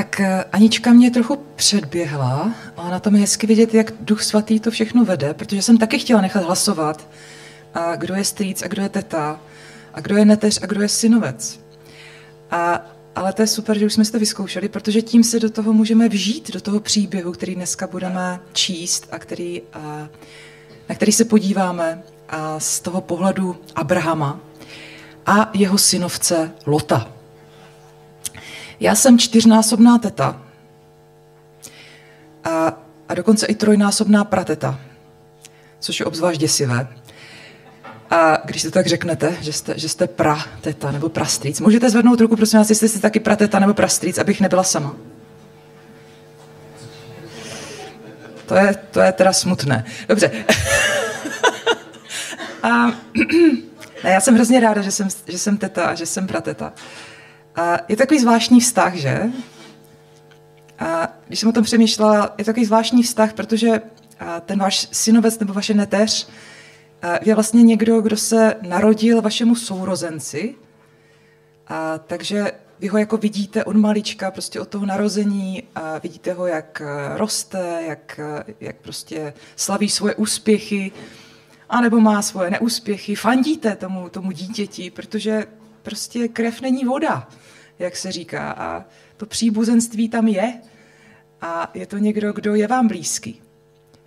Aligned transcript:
tak 0.00 0.20
eh, 0.20 0.44
Anička 0.52 0.92
mě 0.92 1.10
trochu 1.10 1.36
předběhla 1.56 2.54
a 2.76 2.90
na 2.90 3.00
tom 3.00 3.14
je 3.14 3.20
hezky 3.20 3.46
vidět, 3.46 3.74
jak 3.74 3.92
Duch 4.00 4.22
Svatý 4.22 4.60
to 4.60 4.70
všechno 4.70 5.04
vede, 5.04 5.34
protože 5.34 5.62
jsem 5.62 5.78
taky 5.78 5.98
chtěla 5.98 6.20
nechat 6.20 6.44
hlasovat, 6.44 7.08
a 7.74 7.96
kdo 7.96 8.14
je 8.14 8.24
strýc 8.24 8.62
a 8.62 8.68
kdo 8.68 8.82
je 8.82 8.88
teta, 8.88 9.40
a 9.94 10.00
kdo 10.00 10.16
je 10.16 10.24
neteř 10.24 10.58
a 10.62 10.66
kdo 10.66 10.82
je 10.82 10.88
synovec. 10.88 11.60
A, 12.50 12.86
ale 13.16 13.32
to 13.32 13.42
je 13.42 13.46
super, 13.46 13.78
že 13.78 13.86
už 13.86 13.92
jsme 13.92 14.04
si 14.04 14.12
to 14.12 14.18
vyzkoušeli, 14.18 14.68
protože 14.68 15.02
tím 15.02 15.24
se 15.24 15.40
do 15.40 15.50
toho 15.50 15.72
můžeme 15.72 16.08
vžít, 16.08 16.50
do 16.50 16.60
toho 16.60 16.80
příběhu, 16.80 17.32
který 17.32 17.54
dneska 17.54 17.86
budeme 17.86 18.40
číst 18.52 19.08
a, 19.10 19.18
který, 19.18 19.62
a 19.72 20.08
na 20.88 20.94
který 20.94 21.12
se 21.12 21.24
podíváme 21.24 22.02
a 22.28 22.60
z 22.60 22.80
toho 22.80 23.00
pohledu 23.00 23.56
Abrahama 23.74 24.40
a 25.26 25.50
jeho 25.54 25.78
synovce 25.78 26.52
Lota. 26.66 27.19
Já 28.80 28.94
jsem 28.94 29.18
čtyřnásobná 29.18 29.98
teta 29.98 30.42
a, 32.44 32.78
a 33.08 33.14
dokonce 33.14 33.46
i 33.46 33.54
trojnásobná 33.54 34.24
prateta, 34.24 34.80
což 35.80 36.00
je 36.00 36.06
obzvlášť 36.06 36.40
děsivé. 36.40 36.88
A 38.10 38.36
když 38.44 38.62
to 38.62 38.70
tak 38.70 38.86
řeknete, 38.86 39.36
že 39.40 39.52
jste, 39.52 39.78
že 39.78 39.88
jste 39.88 40.06
pra 40.06 40.44
teta 40.60 40.90
nebo 40.90 41.08
prastrýc, 41.08 41.60
můžete 41.60 41.90
zvednout 41.90 42.20
ruku, 42.20 42.36
prosím 42.36 42.58
vás, 42.58 42.70
jestli 42.70 42.88
jste 42.88 42.98
taky 42.98 43.20
prateta 43.20 43.58
nebo 43.58 43.74
prastrýc, 43.74 44.18
abych 44.18 44.40
nebyla 44.40 44.62
sama. 44.62 44.96
To 48.46 48.54
je, 48.54 48.74
to 48.90 49.00
je 49.00 49.12
teda 49.12 49.32
smutné. 49.32 49.84
Dobře. 50.08 50.30
a, 52.62 52.86
ne, 54.04 54.10
já 54.10 54.20
jsem 54.20 54.34
hrozně 54.34 54.60
ráda, 54.60 54.82
že 54.82 54.90
jsem, 54.90 55.08
že 55.26 55.38
jsem 55.38 55.58
teta 55.58 55.86
a 55.86 55.94
že 55.94 56.06
jsem 56.06 56.26
prateta. 56.26 56.72
A 57.60 57.78
je 57.88 57.96
takový 57.96 58.20
zvláštní 58.20 58.60
vztah, 58.60 58.94
že? 58.94 59.22
A 60.78 61.08
když 61.26 61.40
jsem 61.40 61.48
o 61.48 61.52
tom 61.52 61.64
přemýšlela, 61.64 62.34
je 62.38 62.44
takový 62.44 62.66
zvláštní 62.66 63.02
vztah, 63.02 63.32
protože 63.32 63.80
ten 64.46 64.58
váš 64.58 64.88
synovec 64.92 65.38
nebo 65.38 65.52
vaše 65.52 65.74
neteř 65.74 66.28
je 67.22 67.34
vlastně 67.34 67.62
někdo, 67.62 68.00
kdo 68.00 68.16
se 68.16 68.56
narodil 68.62 69.22
vašemu 69.22 69.56
sourozenci, 69.56 70.54
a 71.68 71.98
takže 71.98 72.52
vy 72.78 72.88
ho 72.88 72.98
jako 72.98 73.16
vidíte 73.16 73.64
od 73.64 73.76
malička, 73.76 74.30
prostě 74.30 74.60
od 74.60 74.68
toho 74.68 74.86
narození 74.86 75.62
a 75.74 75.98
vidíte 75.98 76.32
ho, 76.32 76.46
jak 76.46 76.82
roste, 77.16 77.82
jak, 77.88 78.20
jak 78.60 78.76
prostě 78.76 79.34
slaví 79.56 79.88
svoje 79.88 80.14
úspěchy, 80.14 80.92
anebo 81.68 82.00
má 82.00 82.22
svoje 82.22 82.50
neúspěchy, 82.50 83.14
fandíte 83.14 83.76
tomu, 83.76 84.08
tomu 84.08 84.30
dítěti, 84.30 84.90
protože 84.90 85.46
prostě 85.82 86.28
krev 86.28 86.60
není 86.60 86.84
voda, 86.84 87.28
jak 87.80 87.96
se 87.96 88.12
říká. 88.12 88.50
A 88.52 88.84
to 89.16 89.26
příbuzenství 89.26 90.08
tam 90.08 90.28
je 90.28 90.60
a 91.40 91.70
je 91.74 91.86
to 91.86 91.98
někdo, 91.98 92.32
kdo 92.32 92.54
je 92.54 92.66
vám 92.66 92.88
blízký. 92.88 93.42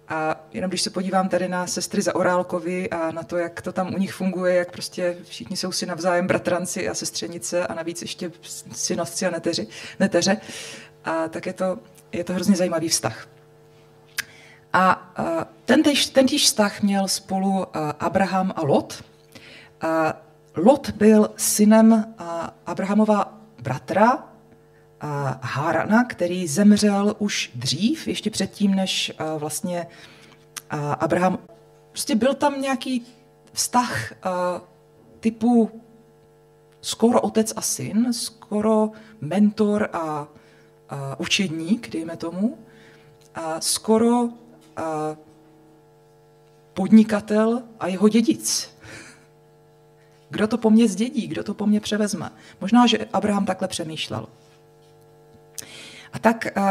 A 0.10 0.44
jenom 0.52 0.70
když 0.70 0.82
se 0.82 0.90
podívám 0.90 1.30
tady 1.30 1.48
na 1.48 1.68
sestry 1.68 2.02
za 2.02 2.16
Orálkovi 2.16 2.90
a 2.90 3.12
na 3.12 3.24
to, 3.24 3.38
jak 3.38 3.62
to 3.62 3.72
tam 3.72 3.94
u 3.94 3.98
nich 3.98 4.14
funguje, 4.14 4.56
jak 4.56 4.72
prostě 4.72 5.18
všichni 5.24 5.58
jsou 5.58 5.72
si 5.72 5.86
navzájem 5.86 6.28
bratranci 6.28 6.90
a 6.90 6.94
sestřenice 6.94 7.68
a 7.68 7.74
navíc 7.74 8.02
ještě 8.02 8.32
synovci 8.72 9.26
a 9.26 9.30
neteři, 9.30 9.68
neteře, 10.00 10.38
a 11.06 11.28
tak 11.28 11.46
je 11.46 11.54
to, 11.54 11.80
je 12.12 12.24
to 12.24 12.34
hrozně 12.34 12.56
zajímavý 12.56 12.90
vztah. 12.90 13.28
A, 14.74 14.92
a 14.92 15.48
ten 15.66 15.84
týž, 15.84 16.06
ten 16.06 16.28
týž 16.28 16.44
vztah 16.44 16.82
měl 16.82 17.08
spolu 17.08 17.66
Abraham 18.00 18.54
a 18.56 18.62
Lot. 18.62 19.04
A 19.82 20.22
Lot 20.56 20.90
byl 20.90 21.30
synem 21.38 22.14
Abrahamova 22.66 23.43
bratra 23.64 24.24
Hárana, 25.42 26.04
který 26.04 26.48
zemřel 26.48 27.16
už 27.20 27.52
dřív, 27.56 28.08
ještě 28.08 28.30
předtím, 28.30 28.76
než 28.76 29.14
vlastně 29.38 29.88
Abraham... 31.00 31.38
Prostě 31.92 32.16
byl 32.16 32.34
tam 32.34 32.62
nějaký 32.62 33.06
vztah 33.54 34.14
typu 35.20 35.82
skoro 36.82 37.22
otec 37.22 37.54
a 37.56 37.62
syn, 37.62 38.14
skoro 38.14 38.92
mentor 39.22 39.90
a, 39.94 40.28
učedník, 41.18 41.90
dejme 41.90 42.18
tomu, 42.18 42.58
a 43.36 43.62
skoro 43.62 44.30
podnikatel 46.74 47.64
a 47.80 47.88
jeho 47.88 48.10
dědic. 48.10 48.73
Kdo 50.34 50.48
to 50.48 50.58
po 50.58 50.70
mně 50.70 50.88
zdědí, 50.88 51.28
kdo 51.28 51.44
to 51.44 51.54
po 51.54 51.66
mně 51.66 51.80
převezme? 51.80 52.32
Možná, 52.62 52.88
že 52.88 52.98
Abraham 53.14 53.46
takhle 53.46 53.68
přemýšlel. 53.68 54.28
A 56.14 56.20
tak 56.20 56.48
uh, 56.58 56.64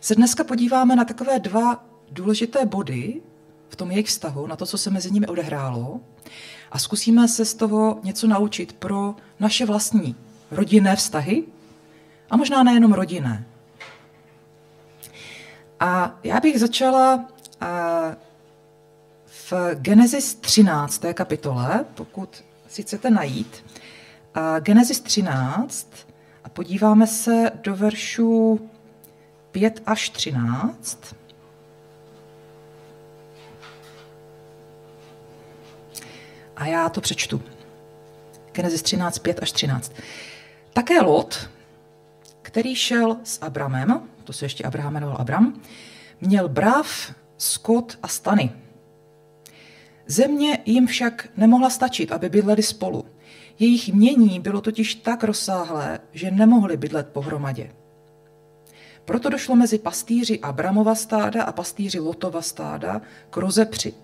se 0.00 0.14
dneska 0.14 0.44
podíváme 0.44 0.96
na 0.96 1.04
takové 1.04 1.38
dva 1.38 1.84
důležité 2.10 2.66
body 2.66 3.22
v 3.68 3.76
tom 3.76 3.90
jejich 3.90 4.06
vztahu, 4.06 4.46
na 4.46 4.56
to, 4.56 4.66
co 4.66 4.78
se 4.78 4.90
mezi 4.90 5.10
nimi 5.10 5.26
odehrálo 5.26 6.00
a 6.72 6.78
zkusíme 6.78 7.28
se 7.28 7.44
z 7.44 7.54
toho 7.54 8.00
něco 8.02 8.26
naučit 8.26 8.72
pro 8.72 9.14
naše 9.40 9.66
vlastní 9.66 10.16
rodinné 10.50 10.96
vztahy 10.96 11.44
a 12.30 12.36
možná 12.36 12.62
nejenom 12.62 12.92
rodinné. 12.92 13.46
A 15.80 16.18
já 16.24 16.40
bych 16.40 16.60
začala 16.60 17.14
uh, 17.16 17.68
v 19.26 19.52
Genesis 19.74 20.34
13. 20.34 21.02
kapitole, 21.14 21.84
pokud 21.94 22.49
si 22.70 22.82
chcete 22.82 23.10
najít. 23.10 23.64
Genesis 24.60 25.00
13 25.00 25.92
a 26.44 26.48
podíváme 26.48 27.06
se 27.06 27.50
do 27.54 27.76
veršů 27.76 28.60
5 29.50 29.82
až 29.86 30.10
13. 30.10 31.14
A 36.56 36.66
já 36.66 36.88
to 36.88 37.00
přečtu. 37.00 37.42
Genesis 38.52 38.82
13, 38.82 39.18
5 39.18 39.42
až 39.42 39.52
13. 39.52 39.92
Také 40.72 41.00
Lot, 41.00 41.50
který 42.42 42.74
šel 42.74 43.16
s 43.24 43.42
Abramem, 43.42 44.08
to 44.24 44.32
se 44.32 44.44
ještě 44.44 44.64
Abraham 44.64 44.92
jmenoval 44.92 45.16
Abram, 45.20 45.60
měl 46.20 46.48
brav, 46.48 47.14
skot 47.38 47.98
a 48.02 48.08
stany. 48.08 48.52
Země 50.10 50.58
jim 50.66 50.86
však 50.86 51.28
nemohla 51.36 51.70
stačit, 51.70 52.12
aby 52.12 52.28
bydleli 52.28 52.62
spolu. 52.62 53.04
Jejich 53.58 53.92
mění 53.92 54.40
bylo 54.40 54.60
totiž 54.60 54.94
tak 54.94 55.24
rozsáhlé, 55.24 56.00
že 56.12 56.30
nemohli 56.30 56.76
bydlet 56.76 57.08
pohromadě. 57.08 57.70
Proto 59.04 59.28
došlo 59.28 59.56
mezi 59.56 59.78
pastýři 59.78 60.40
Abramova 60.40 60.94
stáda 60.94 61.42
a 61.42 61.52
pastýři 61.52 61.98
Lotova 61.98 62.42
stáda 62.42 63.00
k 63.30 63.36
rozepři. 63.36 63.94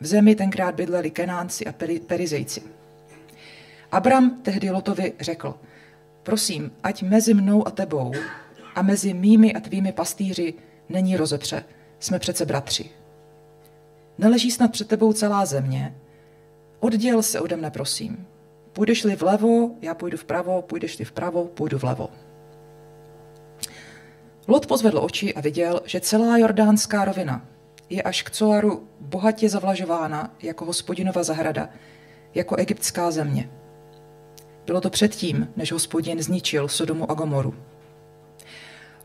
V 0.00 0.06
zemi 0.06 0.34
tenkrát 0.34 0.74
bydleli 0.74 1.10
Kenánci 1.10 1.66
a 1.66 1.74
Perizejci. 2.06 2.62
Abram 3.92 4.30
tehdy 4.42 4.70
Lotovi 4.70 5.12
řekl, 5.20 5.54
prosím, 6.22 6.70
ať 6.82 7.02
mezi 7.02 7.34
mnou 7.34 7.68
a 7.68 7.70
tebou 7.70 8.12
a 8.74 8.82
mezi 8.82 9.14
mými 9.14 9.54
a 9.54 9.60
tvými 9.60 9.92
pastýři 9.92 10.54
není 10.88 11.16
rozepře, 11.16 11.64
jsme 12.00 12.18
přece 12.18 12.46
bratři. 12.46 12.90
Neleží 14.18 14.50
snad 14.50 14.72
před 14.72 14.88
tebou 14.88 15.12
celá 15.12 15.46
země? 15.46 15.96
Odděl 16.80 17.22
se 17.22 17.40
ode 17.40 17.56
mne, 17.56 17.70
prosím. 17.70 18.26
Půjdeš-li 18.72 19.16
vlevo, 19.16 19.70
já 19.80 19.94
půjdu 19.94 20.16
vpravo, 20.16 20.62
půjdeš-li 20.62 21.04
vpravo, 21.04 21.44
půjdu 21.44 21.78
vlevo. 21.78 22.08
Lot 24.48 24.66
pozvedl 24.66 24.98
oči 24.98 25.34
a 25.34 25.40
viděl, 25.40 25.80
že 25.84 26.00
celá 26.00 26.38
jordánská 26.38 27.04
rovina 27.04 27.46
je 27.90 28.02
až 28.02 28.22
k 28.22 28.30
Coaru 28.30 28.88
bohatě 29.00 29.48
zavlažována 29.48 30.34
jako 30.42 30.64
hospodinova 30.64 31.22
zahrada, 31.22 31.68
jako 32.34 32.56
egyptská 32.56 33.10
země. 33.10 33.50
Bylo 34.66 34.80
to 34.80 34.90
předtím, 34.90 35.48
než 35.56 35.72
hospodin 35.72 36.22
zničil 36.22 36.68
Sodomu 36.68 37.10
a 37.10 37.14
Gomoru. 37.14 37.54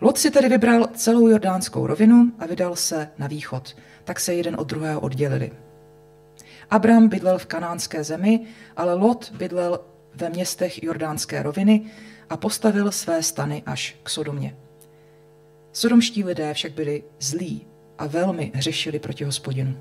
Lot 0.01 0.17
si 0.17 0.31
tedy 0.31 0.49
vybral 0.49 0.87
celou 0.93 1.27
jordánskou 1.27 1.87
rovinu 1.87 2.31
a 2.39 2.45
vydal 2.45 2.75
se 2.75 3.09
na 3.17 3.27
východ– 3.27 3.75
tak 4.03 4.19
se 4.19 4.33
jeden 4.33 4.55
od 4.59 4.67
druhého 4.67 5.01
oddělili. 5.01 5.51
Abram 6.69 7.07
bydlel 7.07 7.37
v 7.37 7.45
kanánské 7.45 8.03
zemi, 8.03 8.39
ale 8.77 8.93
Lot 8.93 9.31
bydlel 9.31 9.79
ve 10.15 10.29
městech 10.29 10.83
Jordánské 10.83 11.43
roviny 11.43 11.81
a 12.29 12.37
postavil 12.37 12.91
své 12.91 13.23
stany 13.23 13.63
až 13.65 13.97
k 14.03 14.09
Sodomě. 14.09 14.57
Sodomští 15.73 16.23
lidé 16.23 16.53
však 16.53 16.71
byli 16.71 17.03
zlí 17.19 17.67
a 17.97 18.07
velmi 18.07 18.51
hřešili 18.55 18.99
proti 18.99 19.23
hospodinu. 19.23 19.77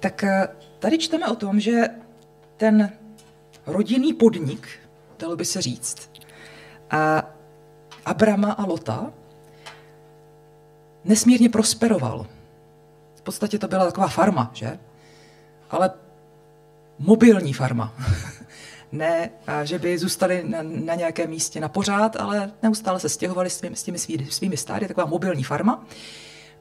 Tak 0.00 0.24
eh, 0.24 0.48
tady 0.78 0.98
čteme 0.98 1.28
o 1.28 1.36
tom, 1.36 1.60
že 1.60 1.88
ten 2.56 2.92
rodinný 3.66 4.12
podnik, 4.12 4.68
dalo 5.18 5.36
by 5.36 5.44
se 5.44 5.62
říct, 5.62 6.10
a 6.90 7.22
Abrama 8.04 8.52
a 8.52 8.66
Lota, 8.66 9.12
nesmírně 11.04 11.48
prosperoval. 11.48 12.26
V 13.16 13.22
podstatě 13.22 13.58
to 13.58 13.68
byla 13.68 13.86
taková 13.86 14.08
farma, 14.08 14.50
že? 14.54 14.78
Ale 15.70 15.90
mobilní 16.98 17.52
farma. 17.52 17.94
ne, 18.92 19.30
že 19.62 19.78
by 19.78 19.98
zůstali 19.98 20.44
na, 20.48 20.58
na 20.62 20.94
nějakém 20.94 21.30
místě 21.30 21.60
na 21.60 21.68
pořád, 21.68 22.16
ale 22.16 22.52
neustále 22.62 23.00
se 23.00 23.08
stěhovali 23.08 23.50
s 23.50 23.60
těmi, 23.60 23.76
s 23.76 23.82
těmi 23.82 23.98
svými, 23.98 24.26
svými 24.30 24.56
stády, 24.56 24.88
taková 24.88 25.06
mobilní 25.06 25.44
farma. 25.44 25.84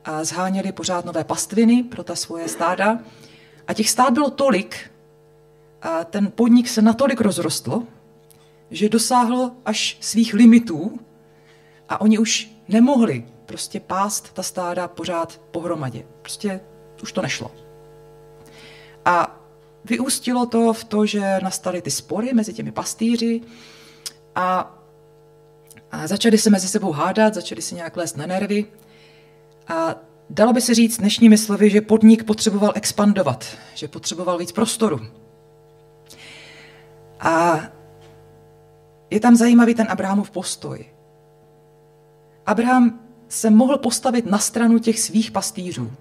A 0.06 0.24
zháněli 0.24 0.72
pořád 0.72 1.06
nové 1.06 1.24
pastviny 1.24 1.84
pro 1.84 2.04
ta 2.04 2.16
svoje 2.16 2.48
stáda. 2.48 3.00
A 3.68 3.74
těch 3.74 3.90
stád 3.90 4.14
bylo 4.14 4.30
tolik, 4.30 4.92
a 5.82 6.04
ten 6.04 6.32
podnik 6.32 6.68
se 6.68 6.82
natolik 6.82 7.22
rozrostl, 7.22 7.84
že 8.72 8.90
dosáhl 8.90 9.52
až 9.66 9.98
svých 10.02 10.34
limitů 10.34 11.00
a 11.90 12.02
oni 12.02 12.18
už 12.18 12.52
nemohli 12.68 13.26
prostě 13.46 13.80
pást 13.80 14.34
ta 14.34 14.44
stáda 14.44 14.88
pořád 14.88 15.42
pohromadě. 15.52 16.06
Prostě 16.22 16.60
už 17.04 17.12
to 17.12 17.22
nešlo. 17.22 17.52
A 19.06 19.40
vyústilo 19.86 20.46
to 20.46 20.74
v 20.74 20.84
to, 20.84 21.06
že 21.06 21.40
nastaly 21.44 21.82
ty 21.82 21.92
spory 21.92 22.34
mezi 22.34 22.54
těmi 22.54 22.72
pastýři 22.72 23.42
a, 24.36 24.78
a 25.92 26.08
začali 26.08 26.38
se 26.38 26.50
mezi 26.50 26.68
sebou 26.68 26.92
hádat, 26.92 27.34
začali 27.34 27.62
si 27.62 27.76
nějak 27.76 27.98
lézt 27.98 28.18
na 28.18 28.26
nervy. 28.26 28.66
A 29.68 29.96
dalo 30.30 30.54
by 30.54 30.62
se 30.62 30.74
říct 30.74 30.98
dnešními 30.98 31.38
slovy, 31.38 31.70
že 31.70 31.82
podnik 31.82 32.24
potřeboval 32.24 32.72
expandovat, 32.76 33.46
že 33.74 33.88
potřeboval 33.88 34.38
víc 34.38 34.52
prostoru. 34.52 35.00
A 37.20 37.60
je 39.10 39.20
tam 39.20 39.36
zajímavý 39.36 39.76
ten 39.76 39.88
Abrahamův 39.90 40.32
postoj. 40.32 40.86
Abraham 42.46 43.00
se 43.28 43.50
mohl 43.50 43.78
postavit 43.78 44.26
na 44.26 44.38
stranu 44.38 44.80
těch 44.80 45.00
svých 45.00 45.32
pastýřů. 45.32 45.92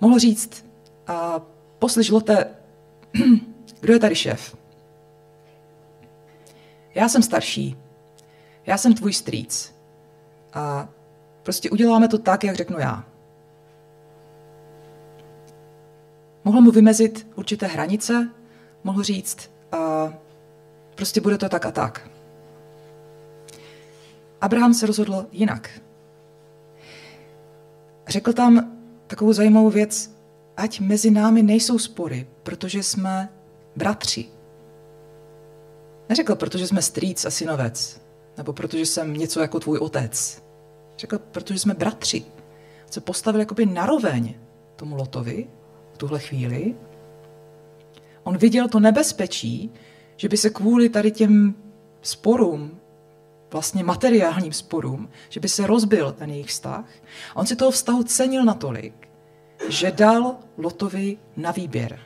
Mohl 0.00 0.18
říct, 0.18 0.66
a 1.06 1.40
poslyš 1.78 2.10
Lote, 2.10 2.46
kdo 3.80 3.92
je 3.92 3.98
tady 3.98 4.14
šéf? 4.14 4.56
Já 6.94 7.08
jsem 7.08 7.22
starší, 7.22 7.76
já 8.66 8.78
jsem 8.78 8.94
tvůj 8.94 9.12
strýc 9.12 9.74
a 10.52 10.88
prostě 11.42 11.70
uděláme 11.70 12.08
to 12.08 12.18
tak, 12.18 12.44
jak 12.44 12.56
řeknu 12.56 12.78
já. 12.78 13.04
Mohl 16.44 16.60
mu 16.60 16.70
vymezit 16.70 17.26
určité 17.34 17.66
hranice, 17.66 18.30
mohl 18.84 19.02
říct, 19.02 19.50
a 19.72 20.12
prostě 20.96 21.20
bude 21.20 21.38
to 21.38 21.48
tak 21.48 21.66
a 21.66 21.70
tak. 21.70 22.10
Abraham 24.40 24.74
se 24.74 24.86
rozhodl 24.86 25.26
jinak. 25.32 25.70
Řekl 28.08 28.32
tam 28.32 28.72
takovou 29.06 29.32
zajímavou 29.32 29.70
věc, 29.70 30.16
ať 30.56 30.80
mezi 30.80 31.10
námi 31.10 31.42
nejsou 31.42 31.78
spory, 31.78 32.26
protože 32.42 32.82
jsme 32.82 33.28
bratři. 33.76 34.24
Neřekl, 36.08 36.34
protože 36.34 36.66
jsme 36.66 36.82
strýc 36.82 37.24
a 37.24 37.30
synovec, 37.30 38.00
nebo 38.36 38.52
protože 38.52 38.86
jsem 38.86 39.14
něco 39.14 39.40
jako 39.40 39.60
tvůj 39.60 39.78
otec. 39.78 40.42
Řekl, 40.98 41.18
protože 41.18 41.58
jsme 41.58 41.74
bratři. 41.74 42.24
Se 42.90 43.00
postavil 43.00 43.40
jakoby 43.40 43.66
naroveň 43.66 44.34
tomu 44.76 44.96
Lotovi 44.96 45.46
v 45.92 45.98
tuhle 45.98 46.18
chvíli. 46.18 46.74
On 48.22 48.36
viděl 48.36 48.68
to 48.68 48.80
nebezpečí, 48.80 49.72
že 50.16 50.28
by 50.28 50.36
se 50.36 50.50
kvůli 50.50 50.88
tady 50.88 51.10
těm 51.10 51.54
sporům, 52.02 52.78
vlastně 53.52 53.84
materiálním 53.84 54.52
sporům, 54.52 55.08
že 55.28 55.40
by 55.40 55.48
se 55.48 55.66
rozbil 55.66 56.12
ten 56.12 56.30
jejich 56.30 56.46
vztah. 56.46 56.84
A 57.34 57.36
on 57.36 57.46
si 57.46 57.56
toho 57.56 57.70
vztahu 57.70 58.02
cenil 58.02 58.44
natolik, 58.44 59.08
že 59.68 59.90
dal 59.90 60.36
Lotovi 60.58 61.18
na 61.36 61.50
výběr. 61.50 62.00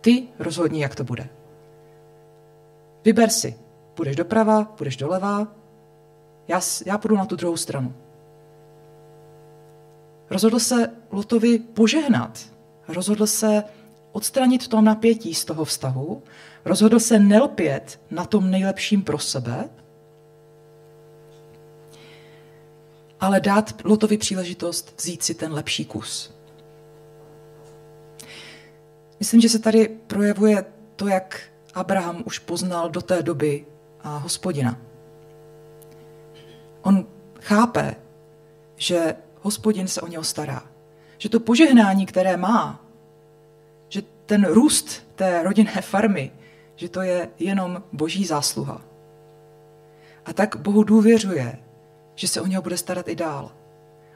Ty 0.00 0.28
rozhodni, 0.38 0.82
jak 0.82 0.94
to 0.94 1.04
bude. 1.04 1.28
Vyber 3.04 3.30
si. 3.30 3.54
Půjdeš 3.94 4.16
doprava, 4.16 4.64
půjdeš 4.64 4.96
doleva, 4.96 5.48
já, 6.48 6.60
já 6.86 6.98
půjdu 6.98 7.16
na 7.16 7.24
tu 7.24 7.36
druhou 7.36 7.56
stranu. 7.56 7.94
Rozhodl 10.30 10.58
se 10.58 10.92
Lotovi 11.10 11.58
požehnat. 11.58 12.38
Rozhodl 12.88 13.26
se 13.26 13.64
odstranit 14.12 14.68
to 14.68 14.80
napětí 14.80 15.34
z 15.34 15.44
toho 15.44 15.64
vztahu. 15.64 16.22
Rozhodl 16.64 17.00
se 17.00 17.18
nelpět 17.18 18.00
na 18.10 18.24
tom 18.24 18.50
nejlepším 18.50 19.02
pro 19.02 19.18
sebe, 19.18 19.68
ale 23.20 23.40
dát 23.40 23.74
Lotovi 23.84 24.18
příležitost 24.18 24.94
vzít 24.98 25.22
si 25.22 25.34
ten 25.34 25.52
lepší 25.52 25.84
kus. 25.84 26.34
Myslím, 29.20 29.40
že 29.40 29.48
se 29.48 29.58
tady 29.58 29.88
projevuje 30.06 30.64
to, 30.96 31.08
jak 31.08 31.40
Abraham 31.74 32.22
už 32.26 32.38
poznal 32.38 32.90
do 32.90 33.02
té 33.02 33.22
doby 33.22 33.66
a 34.00 34.16
hospodina. 34.16 34.78
On 36.82 37.06
chápe, 37.40 37.96
že 38.76 39.16
hospodin 39.40 39.88
se 39.88 40.00
o 40.00 40.06
něho 40.06 40.24
stará. 40.24 40.62
Že 41.18 41.28
to 41.28 41.40
požehnání, 41.40 42.06
které 42.06 42.36
má, 42.36 42.81
ten 44.26 44.44
růst 44.44 45.06
té 45.14 45.42
rodinné 45.42 45.80
farmy, 45.80 46.32
že 46.76 46.88
to 46.88 47.02
je 47.02 47.28
jenom 47.38 47.82
boží 47.92 48.24
zásluha. 48.24 48.82
A 50.24 50.32
tak 50.32 50.56
Bohu 50.56 50.84
důvěřuje, 50.84 51.58
že 52.14 52.28
se 52.28 52.40
o 52.40 52.46
něho 52.46 52.62
bude 52.62 52.76
starat 52.76 53.08
i 53.08 53.16
dál. 53.16 53.50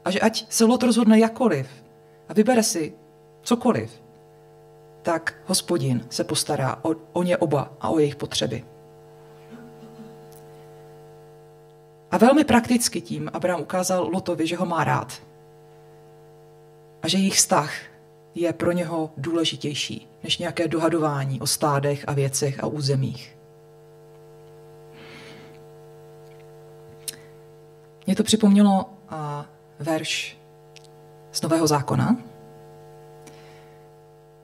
A 0.05 0.11
že 0.11 0.21
ať 0.21 0.53
se 0.53 0.65
Lot 0.65 0.83
rozhodne 0.83 1.19
jakoliv 1.19 1.69
a 2.29 2.33
vybere 2.33 2.63
si 2.63 2.95
cokoliv, 3.43 4.03
tak 5.03 5.35
hospodin 5.45 6.07
se 6.11 6.25
postará 6.25 6.79
o, 6.83 6.95
o 7.13 7.23
ně 7.23 7.37
oba 7.37 7.73
a 7.81 7.89
o 7.89 7.99
jejich 7.99 8.17
potřeby. 8.17 8.65
A 12.11 12.19
velmi 12.19 12.45
prakticky 12.45 13.01
tím 13.01 13.31
Abraham 13.33 13.61
ukázal 13.61 14.09
Lotovi, 14.13 14.47
že 14.47 14.57
ho 14.57 14.67
má 14.67 14.85
rád. 14.85 15.23
A 17.03 17.09
že 17.09 17.19
jejich 17.19 17.35
vztah 17.35 17.73
je 18.37 18.53
pro 18.53 18.73
něho 18.73 19.11
důležitější 19.17 20.09
než 20.25 20.39
nějaké 20.39 20.69
dohadování 20.69 21.41
o 21.41 21.47
stádech 21.47 22.05
a 22.07 22.13
věcech 22.13 22.65
a 22.65 22.67
územích. 22.67 23.39
Mě 28.07 28.17
to 28.17 28.23
připomnělo 28.23 28.85
a, 29.09 29.47
verš 29.79 30.39
z 31.33 31.43
Nového 31.43 31.67
zákona, 31.67 32.17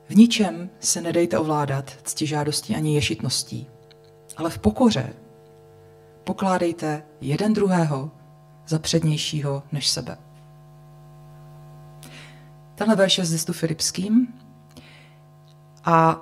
v 0.09 0.15
ničem 0.17 0.71
se 0.81 1.01
nedejte 1.01 1.39
ovládat 1.39 1.91
ctižádostí 2.03 2.77
ani 2.77 2.95
ješitností, 2.95 3.67
ale 4.37 4.51
v 4.51 4.59
pokoře 4.59 5.13
pokládejte 6.25 7.03
jeden 7.21 7.53
druhého 7.53 8.11
za 8.67 8.79
přednějšího 8.79 9.63
než 9.73 9.89
sebe. 9.89 10.32
Tenhle 12.83 12.97
verš 12.97 13.19
je 13.19 13.25
z 13.25 13.33
listu 13.33 13.53
Filipským 13.53 14.35
a 15.85 16.21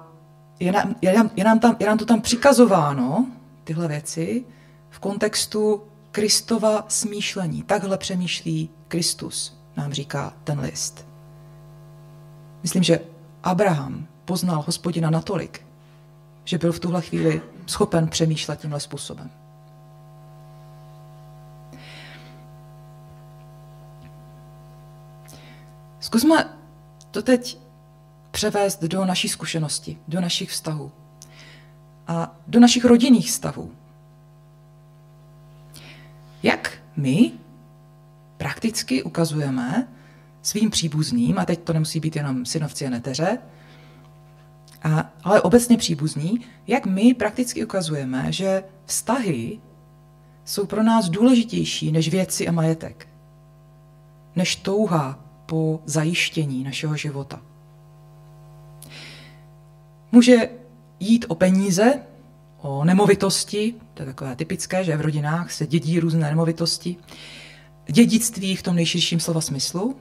je 0.59 0.73
nám, 0.73 0.95
je, 1.03 1.13
nám, 1.15 1.31
je, 1.37 1.45
nám 1.45 1.59
tam, 1.59 1.77
je 1.79 1.87
nám 1.87 1.99
to 1.99 2.05
tam 2.05 2.21
přikazováno, 2.21 3.27
tyhle 3.65 3.89
věci, 3.89 4.45
v 4.91 4.99
kontextu 4.99 5.83
Kristova 6.11 6.85
smýšlení. 6.89 7.63
Takhle 7.63 7.99
přemýšlí 7.99 8.71
Kristus, 8.89 9.59
nám 9.77 9.93
říká 9.93 10.33
ten 10.45 10.61
list. 10.61 11.07
Myslím, 12.63 12.83
že 12.83 13.01
Abraham 13.43 14.07
poznal 14.25 14.63
hospodina 14.67 15.11
natolik, 15.11 15.67
že 16.45 16.59
byl 16.59 16.73
v 16.73 16.81
tuhle 16.81 17.03
chvíli 17.03 17.43
schopen 17.67 18.09
přemýšlet 18.09 18.61
tímhle 18.61 18.81
způsobem. 18.81 19.31
Zkusme 26.01 26.49
to 27.11 27.23
teď 27.23 27.59
převést 28.31 28.83
do 28.83 29.05
naší 29.05 29.29
zkušenosti, 29.29 29.99
do 30.09 30.21
našich 30.21 30.51
vztahů 30.51 30.93
a 32.07 32.37
do 32.47 32.61
našich 32.61 32.85
rodinných 32.85 33.27
vztahů. 33.27 33.73
Jak 36.43 36.79
my 36.97 37.33
prakticky 38.37 39.03
ukazujeme 39.03 39.89
svým 40.43 40.71
příbuzným, 40.71 41.39
a 41.39 41.45
teď 41.45 41.61
to 41.61 41.73
nemusí 41.73 42.01
být 42.01 42.17
jenom 42.17 42.47
synovci 42.47 42.87
a 42.87 42.91
neteře, 42.91 43.39
a, 44.83 45.13
ale 45.25 45.43
obecně 45.43 45.77
příbuzní, 45.77 46.41
jak 46.67 46.87
my 46.87 47.15
prakticky 47.15 47.65
ukazujeme, 47.65 48.33
že 48.33 48.65
vztahy 48.85 49.61
jsou 50.45 50.67
pro 50.67 50.83
nás 50.83 51.09
důležitější 51.09 51.93
než 51.93 52.09
věci 52.09 52.49
a 52.49 52.53
majetek, 52.53 53.09
než 54.37 54.57
touha 54.57 55.30
po 55.51 55.81
zajištění 55.85 56.65
našeho 56.65 56.97
života. 56.97 57.41
Může 60.13 60.49
jít 61.01 61.25
o 61.29 61.35
peníze, 61.35 62.01
o 62.59 62.85
nemovitosti, 62.85 63.75
to 63.95 64.03
je 64.03 64.07
takové 64.07 64.37
typické, 64.37 64.85
že 64.85 64.97
v 64.97 65.01
rodinách 65.01 65.53
se 65.53 65.67
dědí 65.67 66.01
různé 66.01 66.29
nemovitosti, 66.29 66.97
dědictví 67.93 68.57
v 68.57 68.63
tom 68.63 68.77
nejširším 68.77 69.21
slova 69.21 69.41
smyslu, 69.41 69.97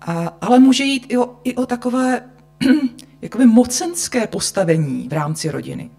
a, 0.00 0.36
ale 0.40 0.58
může 0.58 0.84
jít 0.84 1.06
i 1.08 1.18
o, 1.18 1.36
i 1.44 1.54
o 1.56 1.66
takové 1.66 2.30
jakoby 3.22 3.46
mocenské 3.46 4.26
postavení 4.26 5.08
v 5.08 5.12
rámci 5.12 5.50
rodiny. 5.50 5.90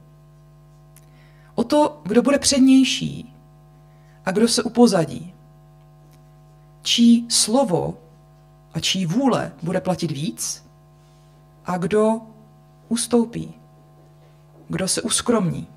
O 1.56 1.64
to, 1.64 2.02
kdo 2.06 2.22
bude 2.22 2.40
přednější 2.40 3.34
a 4.26 4.32
kdo 4.32 4.48
se 4.48 4.64
upozadí. 4.64 5.34
Čí 6.82 7.26
slovo 7.30 7.98
a 8.74 8.80
čí 8.80 9.06
vůle 9.06 9.52
bude 9.64 9.82
platit 9.82 10.12
víc 10.12 10.66
a 11.66 11.78
kdo 11.78 12.22
ustoupí, 12.90 13.54
kdo 14.70 14.88
se 14.88 15.02
uskromní. 15.02 15.68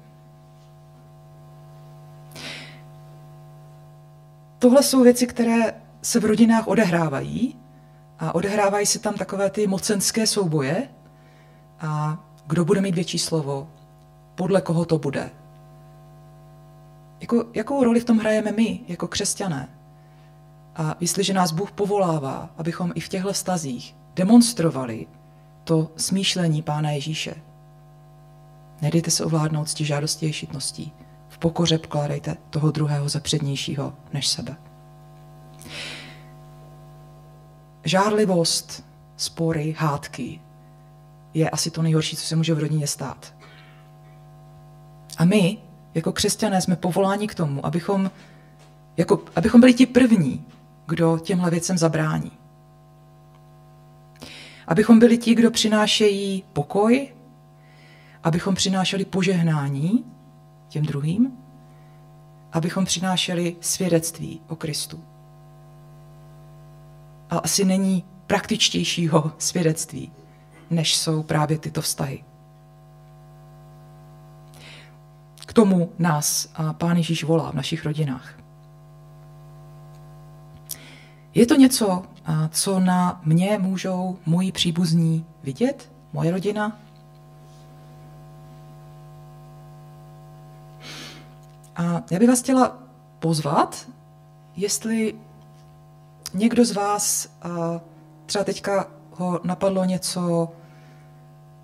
Tohle 4.58 4.82
jsou 4.82 5.02
věci, 5.02 5.26
které 5.26 5.80
se 6.02 6.20
v 6.20 6.24
rodinách 6.24 6.68
odehrávají 6.68 7.56
a 8.18 8.34
odehrávají 8.34 8.86
se 8.86 8.98
tam 8.98 9.14
takové 9.14 9.50
ty 9.50 9.66
mocenské 9.66 10.26
souboje 10.26 10.88
a 11.80 12.18
kdo 12.46 12.64
bude 12.64 12.80
mít 12.80 12.94
větší 12.94 13.18
slovo, 13.18 13.68
podle 14.34 14.60
koho 14.60 14.84
to 14.84 14.98
bude. 14.98 15.30
Jako, 17.20 17.44
jakou 17.54 17.84
roli 17.84 18.00
v 18.00 18.04
tom 18.04 18.18
hrajeme 18.18 18.52
my, 18.52 18.80
jako 18.88 19.08
křesťané? 19.08 19.68
A 20.76 20.96
jestliže 21.00 21.34
nás 21.34 21.52
Bůh 21.52 21.72
povolává, 21.72 22.50
abychom 22.56 22.92
i 22.94 23.00
v 23.00 23.08
těchto 23.08 23.34
stazích 23.34 23.96
demonstrovali 24.14 25.06
to 25.64 25.90
smýšlení 25.96 26.62
Pána 26.62 26.90
Ježíše. 26.90 27.34
Nedejte 28.82 29.10
se 29.10 29.24
ovládnout 29.24 29.68
cti 29.68 29.84
žádostí 29.84 30.28
a 30.28 30.32
šitností. 30.32 30.92
V 31.28 31.38
pokoře 31.38 31.78
pokládejte 31.78 32.36
toho 32.50 32.70
druhého 32.70 33.08
za 33.08 33.20
přednějšího 33.20 33.94
než 34.12 34.26
sebe. 34.26 34.56
Žárlivost, 37.84 38.84
spory, 39.16 39.74
hádky 39.78 40.40
je 41.34 41.50
asi 41.50 41.70
to 41.70 41.82
nejhorší, 41.82 42.16
co 42.16 42.26
se 42.26 42.36
může 42.36 42.54
v 42.54 42.58
rodině 42.58 42.86
stát. 42.86 43.34
A 45.18 45.24
my, 45.24 45.58
jako 45.94 46.12
křesťané, 46.12 46.62
jsme 46.62 46.76
povoláni 46.76 47.28
k 47.28 47.34
tomu, 47.34 47.66
abychom, 47.66 48.10
jako, 48.96 49.22
abychom 49.36 49.60
byli 49.60 49.74
ti 49.74 49.86
první, 49.86 50.46
kdo 50.86 51.18
těmhle 51.18 51.50
věcem 51.50 51.78
zabrání. 51.78 52.32
Abychom 54.66 54.98
byli 54.98 55.18
ti, 55.18 55.34
kdo 55.34 55.50
přinášejí 55.50 56.44
pokoj, 56.52 57.08
abychom 58.24 58.54
přinášeli 58.54 59.04
požehnání 59.04 60.04
těm 60.68 60.86
druhým, 60.86 61.32
abychom 62.52 62.84
přinášeli 62.84 63.56
svědectví 63.60 64.40
o 64.48 64.56
Kristu. 64.56 65.04
A 67.30 67.38
asi 67.38 67.64
není 67.64 68.04
praktičtějšího 68.26 69.32
svědectví, 69.38 70.12
než 70.70 70.96
jsou 70.96 71.22
právě 71.22 71.58
tyto 71.58 71.80
vztahy. 71.80 72.24
K 75.46 75.52
tomu 75.52 75.92
nás 75.98 76.52
Pán 76.72 76.96
Ježíš 76.96 77.24
volá 77.24 77.50
v 77.50 77.54
našich 77.54 77.84
rodinách. 77.84 78.43
Je 81.34 81.46
to 81.46 81.54
něco, 81.54 82.02
co 82.50 82.80
na 82.80 83.20
mě 83.24 83.58
můžou 83.58 84.18
moji 84.26 84.52
příbuzní 84.52 85.26
vidět, 85.42 85.92
moje 86.12 86.30
rodina? 86.30 86.78
A 91.76 92.02
já 92.10 92.18
bych 92.18 92.28
vás 92.28 92.42
chtěla 92.42 92.78
pozvat, 93.18 93.88
jestli 94.56 95.14
někdo 96.34 96.64
z 96.64 96.72
vás 96.72 97.28
třeba 98.26 98.44
teďka 98.44 98.86
ho 99.10 99.40
napadlo 99.44 99.84
něco, 99.84 100.48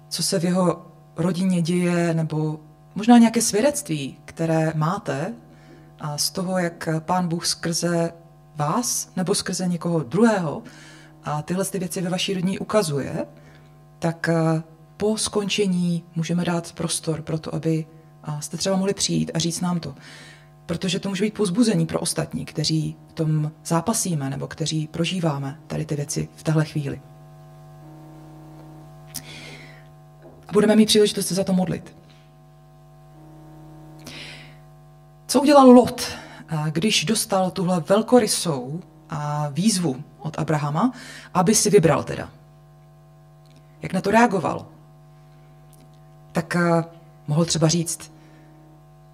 co 0.08 0.22
se 0.22 0.38
v 0.38 0.44
jeho 0.44 0.86
rodině 1.16 1.62
děje, 1.62 2.14
nebo 2.14 2.60
možná 2.94 3.18
nějaké 3.18 3.42
svědectví, 3.42 4.18
které 4.24 4.72
máte 4.74 5.34
a 6.00 6.18
z 6.18 6.30
toho, 6.30 6.58
jak 6.58 6.88
pán 6.98 7.28
Bůh 7.28 7.46
skrze 7.46 8.12
vás 8.60 9.10
nebo 9.16 9.34
skrze 9.34 9.68
někoho 9.68 10.02
druhého 10.02 10.62
a 11.24 11.42
tyhle 11.42 11.64
ty 11.64 11.78
věci 11.78 12.00
ve 12.00 12.10
vaší 12.10 12.34
rodině 12.34 12.58
ukazuje, 12.58 13.26
tak 13.98 14.28
eh, 14.28 14.62
po 14.96 15.16
skončení 15.16 16.04
můžeme 16.16 16.44
dát 16.44 16.72
prostor 16.72 17.22
pro 17.22 17.38
to, 17.38 17.54
aby 17.54 17.86
jste 18.40 18.56
třeba 18.56 18.76
mohli 18.76 18.94
přijít 18.94 19.30
a 19.34 19.38
říct 19.38 19.60
nám 19.60 19.80
to. 19.80 19.94
Protože 20.66 21.00
to 21.00 21.08
může 21.08 21.24
být 21.24 21.34
pozbuzení 21.34 21.86
pro 21.86 22.00
ostatní, 22.00 22.44
kteří 22.44 22.96
v 23.08 23.12
tom 23.12 23.52
zápasíme 23.64 24.30
nebo 24.30 24.46
kteří 24.46 24.86
prožíváme 24.86 25.60
tady 25.66 25.84
ty 25.84 25.96
věci 25.96 26.28
v 26.36 26.42
téhle 26.42 26.64
chvíli. 26.64 27.00
Budeme 30.52 30.76
mít 30.76 30.86
příležitost 30.86 31.26
se 31.26 31.34
za 31.34 31.44
to 31.44 31.52
modlit. 31.52 31.96
Co 35.26 35.40
udělal 35.40 35.70
Lot, 35.70 36.19
když 36.70 37.04
dostal 37.04 37.50
tuhle 37.50 37.80
velkorysou 37.80 38.82
výzvu 39.50 40.02
od 40.18 40.38
Abrahama, 40.38 40.92
aby 41.34 41.54
si 41.54 41.70
vybral 41.70 42.04
teda? 42.04 42.28
Jak 43.82 43.92
na 43.92 44.00
to 44.00 44.10
reagoval? 44.10 44.66
Tak 46.32 46.56
mohl 47.26 47.44
třeba 47.44 47.68
říct, 47.68 48.12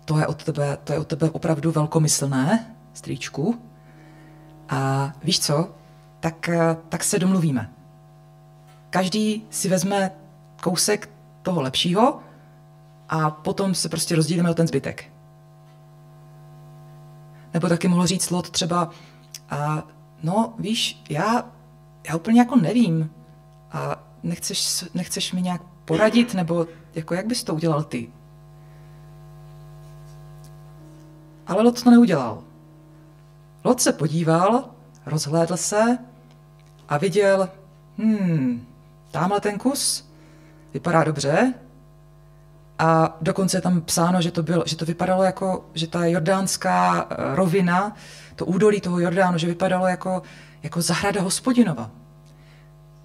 to 0.04 0.18
je 0.18 0.26
od 0.26 0.44
tebe, 0.44 0.78
to 0.84 0.92
je 0.92 0.98
od 0.98 1.06
tebe 1.06 1.30
opravdu 1.30 1.72
velkomyslné, 1.72 2.74
strýčku. 2.94 3.58
A 4.68 5.12
víš 5.22 5.40
co? 5.40 5.70
Tak, 6.20 6.50
tak 6.88 7.04
se 7.04 7.18
domluvíme. 7.18 7.72
Každý 8.90 9.46
si 9.50 9.68
vezme 9.68 10.10
kousek 10.62 11.10
toho 11.42 11.60
lepšího 11.60 12.20
a 13.08 13.30
potom 13.30 13.74
se 13.74 13.88
prostě 13.88 14.16
rozdělíme 14.16 14.50
o 14.50 14.54
ten 14.54 14.66
zbytek. 14.66 15.04
Nebo 17.56 17.68
taky 17.68 17.88
mohl 17.88 18.06
říct 18.06 18.30
Lot 18.30 18.50
třeba, 18.50 18.90
a, 19.50 19.84
no 20.22 20.54
víš, 20.58 21.02
já, 21.10 21.46
já 22.08 22.16
úplně 22.16 22.40
jako 22.40 22.56
nevím 22.56 23.10
a 23.72 24.02
nechceš, 24.22 24.84
nechceš 24.94 25.32
mi 25.32 25.42
nějak 25.42 25.62
poradit, 25.84 26.34
nebo 26.34 26.66
jako 26.94 27.14
jak 27.14 27.26
bys 27.26 27.44
to 27.44 27.54
udělal 27.54 27.82
ty? 27.82 28.12
Ale 31.46 31.62
Lot 31.62 31.82
to 31.82 31.90
neudělal. 31.90 32.42
Lot 33.64 33.80
se 33.80 33.92
podíval, 33.92 34.64
rozhlédl 35.06 35.56
se 35.56 35.98
a 36.88 36.98
viděl, 36.98 37.48
hmm, 37.98 38.66
tamhle 39.10 39.40
ten 39.40 39.58
kus 39.58 40.08
vypadá 40.74 41.04
dobře, 41.04 41.54
a 42.78 43.16
dokonce 43.20 43.56
je 43.56 43.60
tam 43.60 43.80
psáno, 43.80 44.22
že 44.22 44.30
to, 44.30 44.42
bylo, 44.42 44.62
že 44.66 44.76
to 44.76 44.84
vypadalo 44.84 45.22
jako, 45.22 45.70
že 45.74 45.86
ta 45.86 46.04
jordánská 46.04 47.06
eh, 47.10 47.14
rovina, 47.34 47.96
to 48.36 48.46
údolí 48.46 48.80
toho 48.80 49.00
Jordánu, 49.00 49.38
že 49.38 49.46
vypadalo 49.46 49.86
jako, 49.86 50.22
jako 50.62 50.82
zahrada 50.82 51.22
hospodinova. 51.22 51.90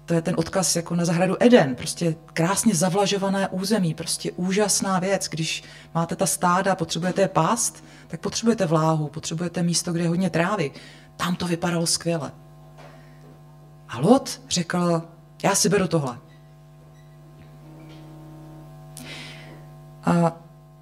To 0.04 0.14
je 0.14 0.22
ten 0.22 0.34
odkaz 0.38 0.76
jako 0.76 0.94
na 0.94 1.04
zahradu 1.04 1.36
Eden, 1.40 1.74
prostě 1.74 2.14
krásně 2.32 2.74
zavlažované 2.74 3.48
území, 3.48 3.94
prostě 3.94 4.32
úžasná 4.32 4.98
věc. 4.98 5.28
Když 5.28 5.62
máte 5.94 6.16
ta 6.16 6.26
stáda, 6.26 6.74
potřebujete 6.74 7.22
je 7.22 7.28
pást, 7.28 7.84
tak 8.08 8.20
potřebujete 8.20 8.66
vláhu, 8.66 9.08
potřebujete 9.08 9.62
místo, 9.62 9.92
kde 9.92 10.02
je 10.02 10.08
hodně 10.08 10.30
trávy. 10.30 10.70
Tam 11.16 11.36
to 11.36 11.46
vypadalo 11.46 11.86
skvěle. 11.86 12.32
A 13.88 13.98
Lot 13.98 14.40
řekl, 14.48 15.02
já 15.42 15.54
si 15.54 15.68
beru 15.68 15.88
tohle. 15.88 16.18
A 20.04 20.32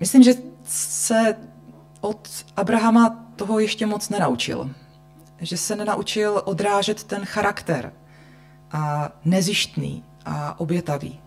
myslím, 0.00 0.23
že 0.23 0.33
se 0.65 1.37
od 2.00 2.29
Abrahama 2.57 3.25
toho 3.37 3.59
ještě 3.59 3.87
moc 3.87 4.09
nenaučil. 4.09 4.71
Že 5.39 5.57
se 5.57 5.77
nenaučil 5.77 6.43
odrážet 6.45 7.05
ten 7.05 7.25
charakter 7.25 7.93
a 8.73 9.11
nezištný 9.25 10.05
a 10.27 10.61
obětavý. 10.61 11.21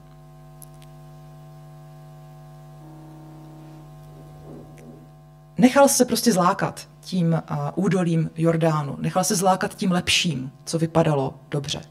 Nechal 5.58 5.88
se 5.88 6.06
prostě 6.06 6.34
zlákat 6.34 6.88
tím 7.02 7.42
údolím 7.76 8.30
Jordánu. 8.36 8.98
Nechal 9.00 9.24
se 9.24 9.36
zlákat 9.36 9.76
tím 9.76 9.92
lepším, 9.92 10.52
co 10.66 10.80
vypadalo 10.80 11.34
dobře. 11.50 11.82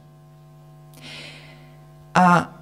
A 2.14 2.54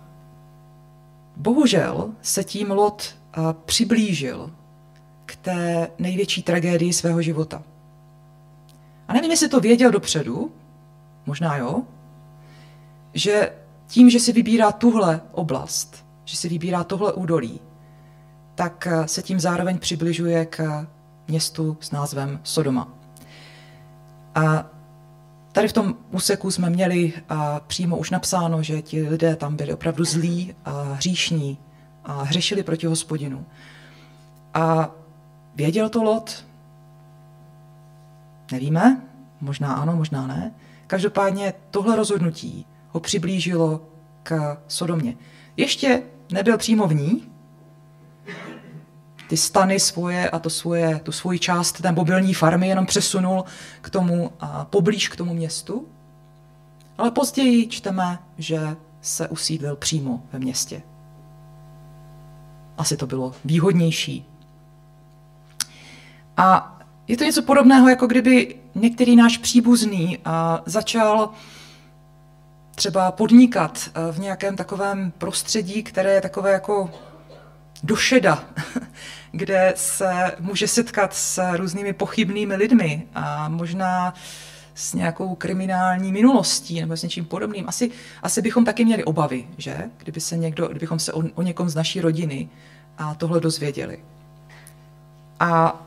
bohužel 1.37 2.11
se 2.23 2.45
tím 2.45 2.71
Lot 2.71 3.20
přiblížil 3.65 4.51
k 5.27 5.37
té 5.37 5.89
největší 5.99 6.43
tragédii 6.43 6.93
svého 6.93 7.23
života. 7.23 7.63
A 9.09 9.13
nevím, 9.13 9.31
jestli 9.31 9.49
to 9.49 9.61
věděl 9.61 9.91
dopředu, 9.91 10.53
možná 11.27 11.57
jo, 11.57 11.83
že 13.15 13.53
tím, 13.87 14.11
že 14.11 14.21
si 14.21 14.33
vybírá 14.33 14.73
tuhle 14.73 15.21
oblast, 15.33 16.07
že 16.25 16.37
si 16.37 16.49
vybírá 16.49 16.85
tohle 16.85 17.13
údolí, 17.13 17.61
tak 18.55 18.89
se 19.07 19.23
tím 19.23 19.41
zároveň 19.41 19.79
přibližuje 19.79 20.47
k 20.47 20.87
městu 21.29 21.77
s 21.81 21.91
názvem 21.91 22.41
Sodoma. 22.43 22.89
A 24.35 24.67
tady 25.53 25.69
v 25.69 25.73
tom 25.73 25.95
úseku 26.11 26.51
jsme 26.51 26.71
měli 26.71 27.13
přímo 27.67 27.97
už 27.97 28.11
napsáno, 28.11 28.63
že 28.63 28.83
ti 28.83 29.09
lidé 29.09 29.37
tam 29.37 29.57
byli 29.57 29.73
opravdu 29.73 30.05
zlí 30.05 30.55
a 30.65 30.83
hříšní 30.83 31.59
a 32.05 32.23
hřešili 32.23 32.63
proti 32.63 32.87
hospodinu. 32.87 33.47
A 34.55 34.91
věděl 35.55 35.89
to 35.89 36.03
Lot? 36.03 36.45
Nevíme, 38.53 39.01
možná 39.41 39.75
ano, 39.75 39.97
možná 39.97 40.27
ne. 40.27 40.55
Každopádně 40.87 41.55
tohle 41.71 41.97
rozhodnutí 41.97 42.67
ho 42.89 43.01
přiblížilo 43.01 43.81
k 44.23 44.59
Sodomě. 44.69 45.17
Ještě 45.57 46.03
nebyl 46.33 46.59
přímo 46.59 46.87
v 46.87 46.95
ní, 46.95 47.31
ty 49.29 49.37
stany 49.37 49.81
svoje 49.81 50.31
a 50.31 50.39
to 50.39 50.51
svoje, 50.51 51.01
tu 51.03 51.13
svoji 51.13 51.39
část 51.39 51.81
té 51.81 51.93
mobilní 51.93 52.35
farmy 52.35 52.69
jenom 52.69 52.87
přesunul 52.87 53.45
k 53.81 53.91
tomu, 53.91 54.33
a 54.41 54.65
poblíž 54.65 55.09
k 55.09 55.17
tomu 55.17 55.35
městu. 55.35 55.87
Ale 56.99 57.11
později 57.11 57.69
čteme, 57.69 58.19
že 58.39 58.77
se 59.01 59.29
usídlil 59.29 59.77
přímo 59.77 60.23
ve 60.33 60.39
městě. 60.39 60.83
Asi 62.81 62.97
to 62.97 63.07
bylo 63.07 63.35
výhodnější. 63.45 64.27
A 66.37 66.79
je 67.09 67.17
to 67.17 67.25
něco 67.25 67.43
podobného, 67.43 67.89
jako 67.89 68.07
kdyby 68.07 68.57
některý 68.75 69.17
náš 69.17 69.39
příbuzný 69.39 70.19
začal 70.67 71.31
třeba 72.75 73.13
podnikat 73.13 73.91
v 74.13 74.19
nějakém 74.19 74.57
takovém 74.57 75.13
prostředí, 75.19 75.83
které 75.83 76.15
je 76.15 76.21
takové 76.21 76.53
jako 76.53 76.91
došeda, 77.83 78.45
kde 79.33 79.73
se 79.77 80.33
může 80.41 80.69
setkat 80.69 81.15
s 81.15 81.57
různými 81.57 81.93
pochybnými 81.93 82.57
lidmi 82.57 83.07
a 83.15 83.49
možná 83.49 84.15
s 84.75 84.95
nějakou 84.95 85.35
kriminální 85.35 86.13
minulostí 86.13 86.81
nebo 86.81 86.97
s 86.97 87.03
něčím 87.03 87.25
podobným. 87.25 87.69
Asi, 87.69 87.91
asi 88.23 88.43
bychom 88.43 88.65
taky 88.65 88.85
měli 88.85 89.05
obavy, 89.05 89.49
že? 89.59 89.77
Kdyby 89.97 90.21
se 90.21 90.37
někdo, 90.37 90.69
kdybychom 90.69 90.99
se 90.99 91.13
o, 91.13 91.23
o 91.35 91.43
někom 91.43 91.69
z 91.69 91.75
naší 91.75 92.01
rodiny 92.01 92.49
a 93.01 93.15
tohle 93.15 93.41
dozvěděli. 93.41 94.05
A 95.41 95.83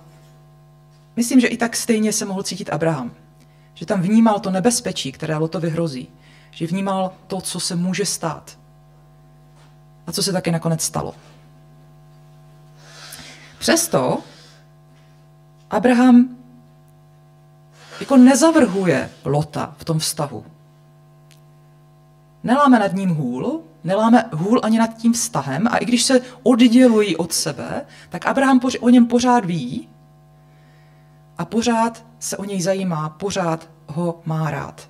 myslím, 1.16 1.40
že 1.40 1.48
i 1.48 1.58
tak 1.58 1.76
stejně 1.76 2.14
se 2.14 2.26
mohl 2.26 2.44
cítit 2.44 2.70
Abraham. 2.70 3.12
Že 3.74 3.86
tam 3.86 4.02
vnímal 4.02 4.40
to 4.40 4.50
nebezpečí, 4.50 5.12
které 5.12 5.38
Lotovi 5.38 5.70
hrozí. 5.70 6.08
Že 6.52 6.68
vnímal 6.68 7.12
to, 7.28 7.42
co 7.42 7.60
se 7.60 7.76
může 7.76 8.06
stát. 8.06 8.58
A 10.08 10.12
co 10.12 10.24
se 10.24 10.32
taky 10.32 10.52
nakonec 10.52 10.82
stalo. 10.82 11.16
Přesto 13.60 14.20
Abraham 15.70 16.38
jako 18.00 18.18
nezavrhuje 18.18 19.10
Lota 19.26 19.76
v 19.78 19.86
tom 19.86 20.00
vztahu. 20.00 20.46
Neláme 22.44 22.80
nad 22.80 22.94
ním 22.94 23.10
hůl, 23.10 23.64
neláme 23.84 24.30
hůl 24.34 24.60
ani 24.64 24.80
nad 24.80 24.98
tím 24.98 25.14
vztahem 25.14 25.68
a 25.68 25.78
i 25.78 25.86
když 25.86 26.04
se 26.04 26.22
oddělují 26.44 27.18
od 27.18 27.34
sebe, 27.34 27.86
tak 28.10 28.26
Abraham 28.26 28.60
o 28.80 28.90
něm 28.90 29.06
pořád 29.06 29.46
ví 29.46 29.90
a 31.38 31.46
pořád 31.46 32.06
se 32.20 32.38
o 32.38 32.44
něj 32.44 32.62
zajímá, 32.62 33.10
pořád 33.10 33.70
ho 33.88 34.22
má 34.26 34.52
rád. 34.52 34.90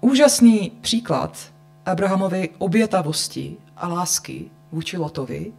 Úžasný 0.00 0.72
příklad 0.80 1.38
Abrahamovy 1.86 2.50
obětavosti 2.58 3.56
a 3.76 3.88
lásky 3.88 4.50
vůči 4.72 4.96
Lotovi 4.96 5.52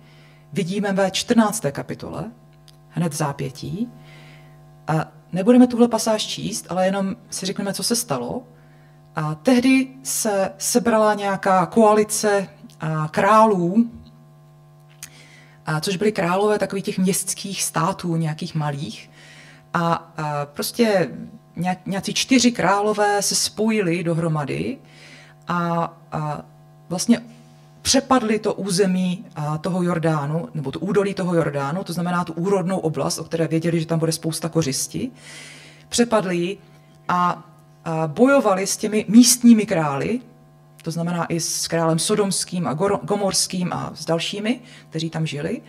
vidíme 0.53 0.93
ve 0.93 1.11
14. 1.11 1.65
kapitole, 1.71 2.31
hned 2.89 3.13
v 3.13 3.15
zápětí. 3.15 3.89
A 4.87 5.11
nebudeme 5.31 5.67
tuhle 5.67 5.87
pasáž 5.87 6.25
číst, 6.25 6.65
ale 6.69 6.85
jenom 6.85 7.15
si 7.29 7.45
řekneme, 7.45 7.73
co 7.73 7.83
se 7.83 7.95
stalo. 7.95 8.43
A 9.15 9.35
tehdy 9.35 9.87
se 10.03 10.51
sebrala 10.57 11.13
nějaká 11.13 11.65
koalice 11.65 12.47
králů, 13.11 13.89
a 15.65 15.79
což 15.79 15.95
byly 15.95 16.11
králové 16.11 16.59
takových 16.59 16.85
těch 16.85 16.97
městských 16.97 17.63
států, 17.63 18.15
nějakých 18.15 18.55
malých. 18.55 19.11
A, 19.73 19.93
a 19.93 20.45
prostě 20.45 21.09
nějací 21.85 22.13
čtyři 22.13 22.51
králové 22.51 23.21
se 23.21 23.35
spojili 23.35 24.03
dohromady 24.03 24.77
a, 25.47 25.93
a 26.11 26.41
vlastně 26.89 27.21
přepadli 27.89 28.39
to 28.39 28.53
území 28.53 29.25
toho 29.61 29.83
Jordánu, 29.83 30.49
nebo 30.53 30.71
to 30.71 30.79
údolí 30.79 31.13
toho 31.13 31.35
Jordánu, 31.35 31.83
to 31.83 31.93
znamená 31.93 32.23
tu 32.23 32.33
úrodnou 32.33 32.77
oblast, 32.77 33.19
o 33.19 33.23
které 33.23 33.47
věděli, 33.47 33.79
že 33.79 33.85
tam 33.85 33.99
bude 33.99 34.11
spousta 34.11 34.49
kořisti. 34.49 35.11
Přepadli 35.89 36.37
ji 36.37 36.57
a, 37.07 37.49
a 37.85 38.07
bojovali 38.07 38.67
s 38.67 38.77
těmi 38.77 39.05
místními 39.07 39.65
králi, 39.65 40.21
to 40.81 40.91
znamená 40.91 41.25
i 41.25 41.39
s 41.39 41.67
králem 41.67 41.99
Sodomským 41.99 42.67
a 42.67 42.73
Gomorským 43.03 43.73
a 43.73 43.91
s 43.95 44.05
dalšími, 44.05 44.59
kteří 44.89 45.09
tam 45.09 45.25
žili. 45.25 45.61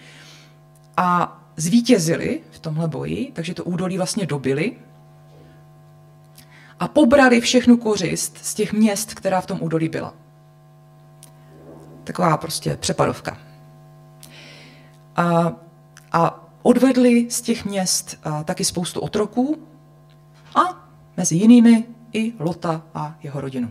A 0.97 1.41
zvítězili 1.57 2.41
v 2.51 2.59
tomhle 2.59 2.89
boji, 2.89 3.33
takže 3.33 3.55
to 3.55 3.65
údolí 3.65 3.97
vlastně 3.97 4.27
dobili, 4.27 4.77
a 6.81 6.89
pobrali 6.89 7.41
všechnu 7.41 7.77
kořist 7.77 8.39
z 8.43 8.55
těch 8.55 8.73
měst, 8.73 9.15
která 9.15 9.41
v 9.41 9.47
tom 9.47 9.59
údolí 9.63 9.89
byla. 9.89 10.15
Taková 12.05 12.37
prostě 12.37 12.77
přepadovka. 12.77 13.39
A, 15.17 15.53
a 16.13 16.45
odvedli 16.63 17.31
z 17.31 17.41
těch 17.41 17.65
měst 17.65 18.19
a, 18.25 18.45
taky 18.45 18.65
spoustu 18.65 19.01
otroků 19.01 19.59
a 20.55 20.89
mezi 21.17 21.37
jinými 21.37 21.85
i 22.13 22.33
Lota 22.39 22.83
a 22.95 23.15
jeho 23.23 23.41
rodinu. 23.41 23.71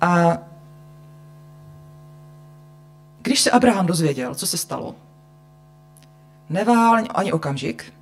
A 0.00 0.38
když 3.22 3.40
se 3.40 3.50
Abraham 3.50 3.86
dozvěděl, 3.86 4.34
co 4.34 4.46
se 4.46 4.56
stalo, 4.56 4.94
neváhal 6.48 7.04
ani 7.14 7.32
okamžik, 7.32 7.92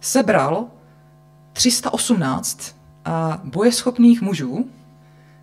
sebral 0.00 0.66
318 1.52 2.76
bojeschopných 3.44 4.22
mužů 4.22 4.70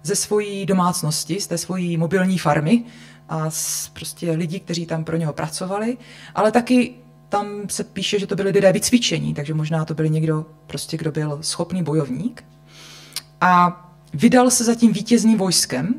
ze 0.03 0.15
svojí 0.15 0.65
domácnosti, 0.65 1.41
z 1.41 1.47
té 1.47 1.57
svojí 1.57 1.97
mobilní 1.97 2.37
farmy 2.37 2.83
a 3.29 3.49
z 3.49 3.89
prostě 3.89 4.31
lidí, 4.31 4.59
kteří 4.59 4.85
tam 4.85 5.03
pro 5.03 5.17
něho 5.17 5.33
pracovali, 5.33 5.97
ale 6.35 6.51
taky 6.51 6.93
tam 7.29 7.69
se 7.69 7.83
píše, 7.83 8.19
že 8.19 8.27
to 8.27 8.35
byli 8.35 8.51
lidé 8.51 8.71
vycvičení, 8.71 9.33
takže 9.33 9.53
možná 9.53 9.85
to 9.85 9.93
byl 9.93 10.07
někdo, 10.07 10.45
prostě, 10.67 10.97
kdo 10.97 11.11
byl 11.11 11.39
schopný 11.41 11.83
bojovník. 11.83 12.43
A 13.41 13.83
vydal 14.13 14.49
se 14.49 14.63
za 14.63 14.75
tím 14.75 14.93
vítězným 14.93 15.37
vojskem 15.37 15.95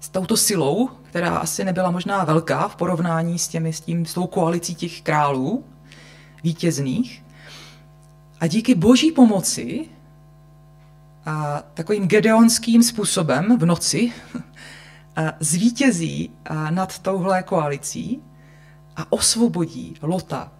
s 0.00 0.08
touto 0.08 0.36
silou, 0.36 0.88
která 1.02 1.36
asi 1.36 1.64
nebyla 1.64 1.90
možná 1.90 2.24
velká 2.24 2.68
v 2.68 2.76
porovnání 2.76 3.38
s, 3.38 3.48
těmi, 3.48 3.72
s, 3.72 3.80
tím, 3.80 4.06
s 4.06 4.14
tou 4.14 4.26
koalicí 4.26 4.74
těch 4.74 5.02
králů, 5.02 5.64
vítězných. 6.44 7.24
A 8.40 8.46
díky 8.46 8.74
boží 8.74 9.12
pomoci 9.12 9.88
a 11.28 11.62
takovým 11.74 12.08
gedeonským 12.08 12.82
způsobem 12.82 13.58
v 13.58 13.66
noci 13.66 14.12
a 15.16 15.22
zvítězí 15.40 16.30
a 16.44 16.70
nad 16.70 16.98
touhle 16.98 17.42
koalicí 17.42 18.22
a 18.96 19.12
osvobodí 19.12 19.94
Lota 20.02 20.52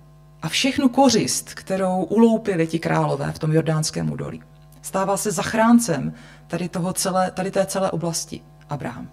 a 0.43 0.49
všechnu 0.49 0.89
kořist, 0.89 1.55
kterou 1.55 2.03
uloupili 2.03 2.67
ti 2.67 2.79
králové 2.79 3.33
v 3.33 3.39
tom 3.39 3.53
jordánském 3.53 4.13
údolí. 4.13 4.43
Stává 4.83 5.17
se 5.17 5.33
zachráncem 5.33 6.13
tady, 6.47 6.69
toho 6.69 6.93
celé, 6.93 7.31
tady 7.31 7.51
té 7.51 7.67
celé 7.67 7.91
oblasti 7.91 8.41
Abraham 8.69 9.09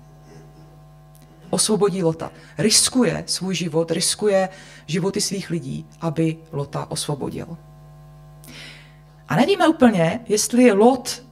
osvobodí 1.50 2.04
Lota. 2.04 2.32
Riskuje 2.58 3.24
svůj 3.28 3.56
život, 3.56 3.92
riskuje 3.92 4.50
životy 4.88 5.22
svých 5.22 5.50
lidí, 5.50 5.86
aby 6.02 6.38
Lota 6.52 6.92
osvobodil. 6.92 7.58
A 9.28 9.36
nevíme 9.36 9.68
úplně, 9.68 10.20
jestli 10.28 10.72
Lot 10.72 11.25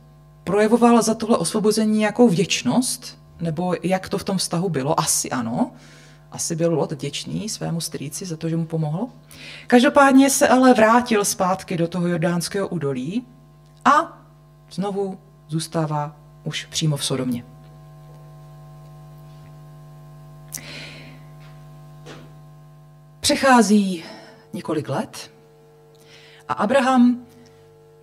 projevoval 0.44 1.02
za 1.02 1.14
tohle 1.14 1.38
osvobození 1.38 2.00
nějakou 2.00 2.30
vděčnost, 2.30 3.18
nebo 3.42 3.76
jak 3.84 4.10
to 4.10 4.18
v 4.18 4.24
tom 4.24 4.38
vztahu 4.38 4.70
bylo. 4.70 5.00
Asi 5.00 5.32
ano. 5.32 5.72
Asi 6.32 6.56
byl 6.56 6.74
Lot 6.74 6.92
vděčný 6.92 7.50
svému 7.50 7.82
strýci 7.82 8.26
za 8.26 8.38
to, 8.38 8.50
že 8.50 8.58
mu 8.58 8.66
pomohl. 8.66 9.08
Každopádně 9.68 10.30
se 10.30 10.48
ale 10.48 10.74
vrátil 10.74 11.26
zpátky 11.26 11.78
do 11.78 11.88
toho 11.88 12.08
jordánského 12.08 12.68
údolí 12.68 13.26
a 13.86 14.22
znovu 14.72 15.20
zůstává 15.48 16.16
už 16.44 16.66
přímo 16.66 16.98
v 16.98 17.06
Sodomě. 17.06 17.46
Přechází 23.20 24.04
několik 24.54 24.90
let 24.90 25.32
a 26.48 26.54
Abraham 26.54 27.26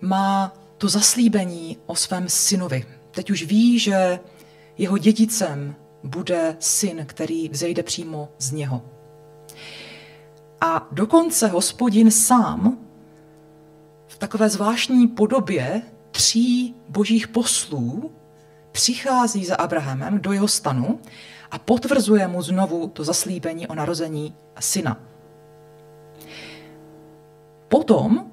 má 0.01 0.51
to 0.81 0.89
zaslíbení 0.89 1.77
o 1.85 1.95
svém 1.95 2.29
synovi. 2.29 2.85
Teď 3.11 3.31
už 3.31 3.43
ví, 3.43 3.79
že 3.79 4.19
jeho 4.77 4.97
dědicem 4.97 5.75
bude 6.03 6.55
syn, 6.59 7.05
který 7.05 7.49
vzejde 7.49 7.83
přímo 7.83 8.29
z 8.37 8.51
něho. 8.51 8.81
A 10.61 10.87
dokonce 10.91 11.47
hospodin 11.47 12.11
sám 12.11 12.77
v 14.07 14.17
takové 14.17 14.49
zvláštní 14.49 15.07
podobě 15.07 15.81
tří 16.11 16.75
božích 16.89 17.27
poslů 17.27 18.11
přichází 18.71 19.45
za 19.45 19.55
Abrahamem 19.55 20.19
do 20.21 20.31
jeho 20.31 20.47
stanu 20.47 20.99
a 21.51 21.57
potvrzuje 21.57 22.27
mu 22.27 22.41
znovu 22.41 22.87
to 22.87 23.03
zaslíbení 23.03 23.67
o 23.67 23.75
narození 23.75 24.35
syna. 24.59 24.97
Potom 27.67 28.30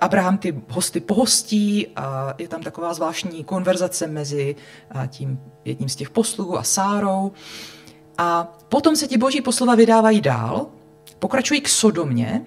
Abraham 0.00 0.38
ty 0.38 0.62
hosty 0.68 1.00
pohostí 1.00 1.86
a 1.96 2.34
je 2.38 2.48
tam 2.48 2.62
taková 2.62 2.94
zvláštní 2.94 3.44
konverzace 3.44 4.06
mezi 4.06 4.56
tím 5.08 5.40
jedním 5.64 5.88
z 5.88 5.96
těch 5.96 6.10
poslů 6.10 6.58
a 6.58 6.62
Sárou. 6.62 7.32
A 8.18 8.58
potom 8.68 8.96
se 8.96 9.06
ti 9.06 9.18
boží 9.18 9.40
poslova 9.40 9.74
vydávají 9.74 10.20
dál, 10.20 10.66
pokračují 11.18 11.60
k 11.60 11.68
Sodomě 11.68 12.46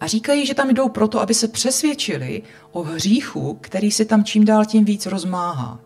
a 0.00 0.06
říkají, 0.06 0.46
že 0.46 0.54
tam 0.54 0.70
jdou 0.70 0.88
proto, 0.88 1.20
aby 1.20 1.34
se 1.34 1.48
přesvědčili 1.48 2.42
o 2.72 2.82
hříchu, 2.82 3.58
který 3.60 3.90
si 3.90 4.04
tam 4.04 4.24
čím 4.24 4.44
dál 4.44 4.64
tím 4.64 4.84
víc 4.84 5.06
rozmáhá. 5.06 5.80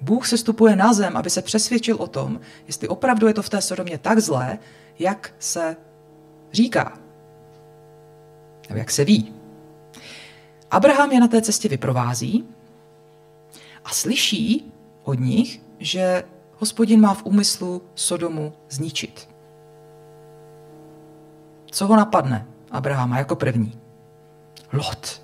Bůh 0.00 0.26
se 0.26 0.38
stupuje 0.38 0.76
na 0.76 0.92
zem, 0.92 1.16
aby 1.16 1.30
se 1.30 1.42
přesvědčil 1.42 1.96
o 1.96 2.06
tom, 2.06 2.40
jestli 2.66 2.88
opravdu 2.88 3.26
je 3.26 3.34
to 3.34 3.42
v 3.42 3.48
té 3.48 3.60
Sodomě 3.60 3.98
tak 3.98 4.18
zlé, 4.18 4.58
jak 4.98 5.34
se 5.38 5.76
říká. 6.52 6.98
Nebo 8.68 8.78
jak 8.78 8.90
se 8.90 9.04
ví. 9.04 9.34
Abraham 10.70 11.12
je 11.12 11.20
na 11.20 11.28
té 11.28 11.42
cestě 11.42 11.68
vyprovází 11.68 12.48
a 13.84 13.88
slyší 13.88 14.72
od 15.02 15.20
nich, 15.20 15.60
že 15.78 16.24
hospodin 16.58 17.00
má 17.00 17.14
v 17.14 17.24
úmyslu 17.24 17.82
Sodomu 17.94 18.52
zničit. 18.68 19.28
Co 21.70 21.86
ho 21.86 21.96
napadne 21.96 22.46
Abrahama 22.70 23.18
jako 23.18 23.36
první? 23.36 23.78
Lot. 24.72 25.22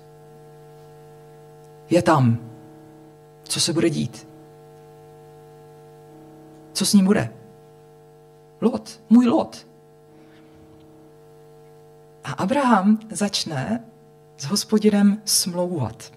Je 1.89 2.01
tam. 2.01 2.37
Co 3.43 3.59
se 3.59 3.73
bude 3.73 3.89
dít? 3.89 4.27
Co 6.73 6.85
s 6.85 6.93
ním 6.93 7.05
bude? 7.05 7.33
Lot, 8.61 9.01
můj 9.09 9.25
Lot. 9.27 9.67
A 12.23 12.31
Abraham 12.31 12.99
začne 13.11 13.83
s 14.37 14.45
hospodinem 14.45 15.21
smlouvat. 15.25 16.11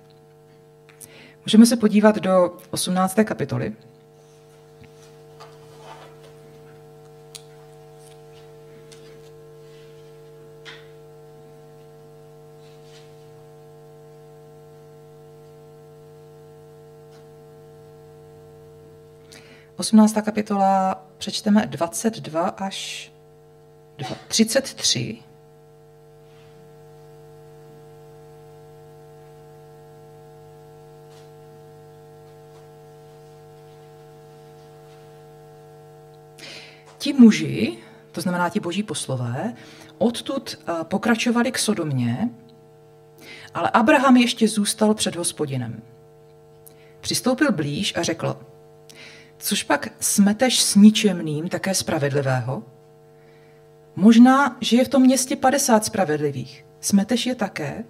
Můžeme 1.47 1.67
se 1.67 1.77
podívat 1.77 2.17
do 2.17 2.59
18. 2.71 3.17
kapitoly. 3.25 3.77
18. 19.77 20.15
kapitola 20.25 21.05
přečteme 21.19 21.67
22 21.67 22.49
až 22.49 23.13
33. 24.29 25.26
muži, 37.19 37.79
to 38.13 38.21
znamená 38.21 38.49
ti 38.49 38.61
boží 38.61 38.83
poslové, 38.83 39.55
odtud 39.99 40.59
eh, 40.59 40.73
pokračovali 40.85 41.53
k 41.53 41.59
Sodomě, 41.59 42.31
ale 43.55 43.71
Abraham 43.71 44.17
ještě 44.17 44.49
zůstal 44.49 44.95
před 44.95 45.17
hospodinem. 45.17 45.83
Přistoupil 47.01 47.53
blíž 47.53 47.97
a 47.97 48.03
řekl, 48.03 48.37
Což 49.39 49.63
pak 49.63 49.89
smeteš 50.01 50.63
s 50.63 50.75
ničemným 50.75 51.49
také 51.49 51.75
spravedlivého? 51.75 52.63
Možná, 53.97 54.57
že 54.61 54.77
je 54.77 54.85
v 54.85 54.89
tom 54.89 55.03
městě 55.03 55.37
50 55.37 55.85
spravedlivých. 55.85 56.65
Smeteš 56.81 57.27
je 57.27 57.35
také? 57.35 57.85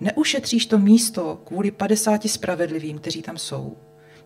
Neušetříš 0.00 0.66
to 0.66 0.78
místo 0.78 1.40
kvůli 1.44 1.70
50 1.70 2.28
spravedlivým, 2.28 2.98
kteří 2.98 3.22
tam 3.22 3.38
jsou. 3.38 3.76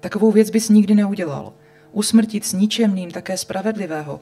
Takovou 0.01 0.31
věc 0.31 0.51
bys 0.51 0.69
nikdy 0.69 0.95
neudělal. 0.95 1.53
Usmrtit 1.95 2.45
s 2.45 2.53
ničemným 2.53 3.11
také 3.11 3.37
spravedlivého. 3.37 4.21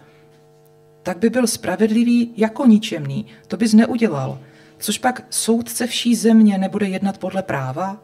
Tak 1.03 1.19
by 1.19 1.31
byl 1.31 1.47
spravedlivý 1.47 2.33
jako 2.37 2.67
ničemný, 2.67 3.27
to 3.49 3.57
bys 3.57 3.73
neudělal. 3.73 4.39
Což 4.79 4.99
pak 4.99 5.27
soudce 5.31 5.87
vší 5.87 6.15
země 6.15 6.59
nebude 6.59 6.87
jednat 6.87 7.19
podle 7.19 7.43
práva? 7.43 8.03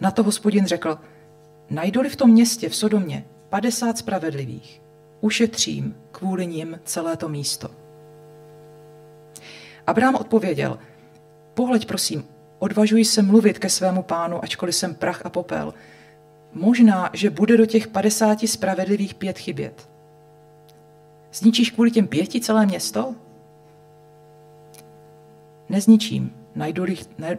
Na 0.00 0.10
to 0.10 0.22
hospodin 0.22 0.66
řekl, 0.66 0.98
Najdoli 1.70 2.08
v 2.08 2.16
tom 2.16 2.30
městě, 2.30 2.68
v 2.68 2.76
Sodomě, 2.76 3.24
50 3.48 3.98
spravedlivých, 3.98 4.82
ušetřím 5.20 5.96
kvůli 6.12 6.46
nim 6.46 6.80
celé 6.84 7.16
to 7.16 7.28
místo. 7.28 7.70
Abraham 9.86 10.14
odpověděl, 10.14 10.78
pohleď 11.54 11.86
prosím, 11.86 12.24
odvažuji 12.58 13.04
se 13.04 13.22
mluvit 13.22 13.58
ke 13.58 13.68
svému 13.68 14.02
pánu, 14.02 14.44
ačkoliv 14.44 14.74
jsem 14.74 14.94
prach 14.94 15.26
a 15.26 15.30
popel. 15.30 15.74
Možná, 16.52 17.10
že 17.12 17.30
bude 17.30 17.56
do 17.56 17.66
těch 17.66 17.88
50 17.88 18.38
spravedlivých 18.40 19.14
pět 19.14 19.38
chybět. 19.38 19.88
Zničíš 21.32 21.70
kvůli 21.70 21.90
těm 21.90 22.06
pěti 22.06 22.40
celé 22.40 22.66
město? 22.66 23.14
Nezničím, 25.68 26.32
najdu-li, 26.54 26.96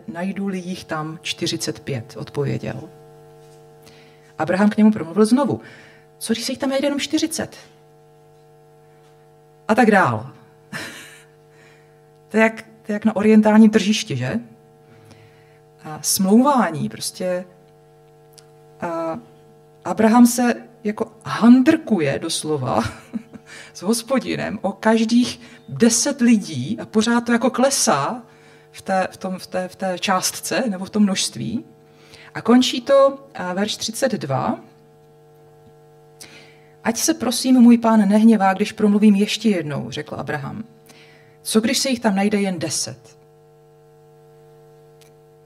najdu-li 0.08 0.58
jich 0.58 0.84
tam 0.84 1.20
45, 1.22 2.18
odpověděl. 2.18 2.90
Abraham 4.38 4.70
k 4.70 4.78
němu 4.78 4.92
promluvil 4.92 5.26
znovu. 5.26 5.62
Co 6.18 6.34
když 6.34 6.46
se 6.46 6.52
jich 6.52 6.60
tam 6.60 6.70
najde 6.70 6.88
jenom 6.88 7.00
40? 7.00 7.58
A 9.68 9.76
tak 9.76 9.92
dál. 9.92 10.32
to, 12.30 12.38
je 12.38 12.44
jak, 12.44 12.62
to 12.62 12.92
je 12.92 12.94
jak 12.94 13.06
na 13.06 13.16
orientální 13.16 13.70
tržišti, 13.70 14.16
že? 14.16 14.40
A 15.84 16.00
smlouvání, 16.02 16.90
prostě 16.90 17.46
a 18.82 19.20
Abraham 19.86 20.26
se 20.26 20.56
jako 20.84 21.12
handrkuje 21.24 22.20
doslova 22.20 22.84
s 23.74 23.82
hospodinem 23.82 24.60
o 24.62 24.72
každých 24.72 25.40
deset 25.70 26.22
lidí 26.22 26.78
a 26.82 26.86
pořád 26.86 27.26
to 27.26 27.32
jako 27.32 27.50
klesá 27.50 28.22
v 28.72 28.82
té, 28.82 29.08
v, 29.12 29.18
tom, 29.18 29.40
v, 29.40 29.48
té, 29.48 29.68
v 29.68 29.76
té 29.76 30.00
částce 30.00 30.64
nebo 30.68 30.86
v 30.86 30.90
tom 30.90 31.04
množství. 31.04 31.66
A 32.34 32.42
končí 32.42 32.82
to 32.82 33.20
verš 33.54 33.78
32. 33.78 34.60
Ať 36.84 36.98
se 36.98 37.14
prosím 37.14 37.62
můj 37.62 37.78
pán 37.78 38.10
nehněvá, 38.10 38.54
když 38.54 38.72
promluvím 38.72 39.16
ještě 39.16 39.50
jednou, 39.50 39.92
řekl 39.92 40.16
Abraham. 40.16 40.64
Co 41.42 41.62
když 41.62 41.78
se 41.78 41.90
jich 41.90 42.00
tam 42.00 42.16
najde 42.16 42.42
jen 42.42 42.60
deset? 42.60 43.18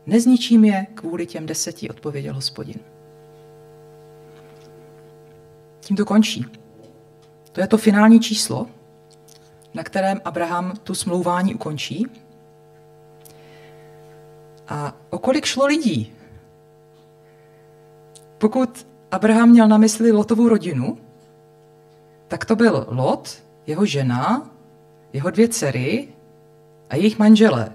Nezničím 0.06 0.66
je 0.66 0.88
kvůli 0.94 1.26
těm 1.26 1.46
deseti, 1.46 1.90
odpověděl 1.90 2.34
hospodin. 2.34 2.93
Tím 5.84 5.98
to 5.98 6.06
končí. 6.06 6.46
To 7.52 7.62
je 7.62 7.68
to 7.68 7.78
finální 7.78 8.20
číslo, 8.20 8.68
na 9.74 9.84
kterém 9.84 10.22
Abraham 10.26 10.74
tu 10.84 10.96
smlouvání 10.96 11.56
ukončí. 11.56 12.08
A 14.68 14.96
o 15.10 15.20
kolik 15.20 15.46
šlo 15.46 15.66
lidí 15.66 16.14
pokud 18.44 18.88
Abraham 19.12 19.50
měl 19.50 19.68
na 19.68 19.78
mysli 19.78 20.12
Lotovu 20.12 20.50
rodinu, 20.50 20.98
tak 22.28 22.46
to 22.46 22.56
byl 22.56 22.86
Lot, 22.90 23.44
jeho 23.68 23.86
žena, 23.86 24.50
jeho 25.14 25.30
dvě 25.30 25.48
dcery 25.48 26.08
a 26.90 26.96
jejich 26.96 27.20
manželé. 27.20 27.72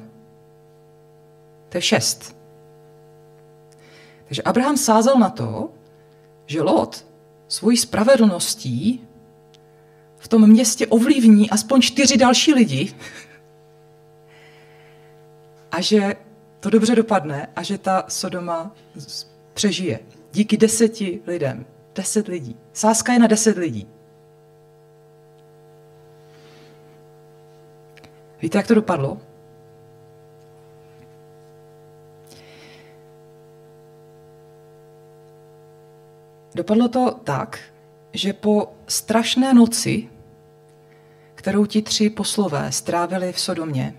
To 1.69 1.77
je 1.77 1.83
šest. 1.83 2.37
Takže 4.25 4.43
Abraham 4.43 4.77
sázel 4.77 5.19
na 5.19 5.31
to, 5.31 5.71
že 6.47 6.63
Lot 6.63 7.07
svojí 7.49 7.77
spravedlností 7.77 9.09
v 10.19 10.29
tom 10.29 10.51
městě 10.51 10.87
ovlivní 10.87 11.51
aspoň 11.51 11.81
čtyři 11.81 12.17
další 12.17 12.55
lidi 12.55 12.93
a 15.71 15.81
že 15.81 16.17
to 16.61 16.71
dobře 16.71 16.95
dopadne 16.95 17.49
a 17.57 17.63
že 17.63 17.79
ta 17.79 18.05
Sodoma 18.09 18.75
přežije. 19.55 20.01
Díky 20.33 20.57
deseti 20.57 21.23
lidem. 21.27 21.67
Deset 21.95 22.29
lidí. 22.29 22.57
Sázka 22.73 23.13
je 23.13 23.19
na 23.19 23.27
deset 23.27 23.57
lidí. 23.57 23.89
Víte, 28.43 28.59
jak 28.59 28.67
to 28.67 28.75
dopadlo? 28.75 29.21
Dopadlo 36.59 36.89
to 36.89 37.21
tak, 37.25 37.61
že 38.13 38.33
po 38.33 38.73
strašné 38.87 39.55
noci 39.55 40.09
kterou 41.35 41.67
ti 41.67 41.83
tři 41.83 42.11
poslové 42.11 42.73
strávili 42.73 43.33
v 43.33 43.41
Sodomě 43.41 43.95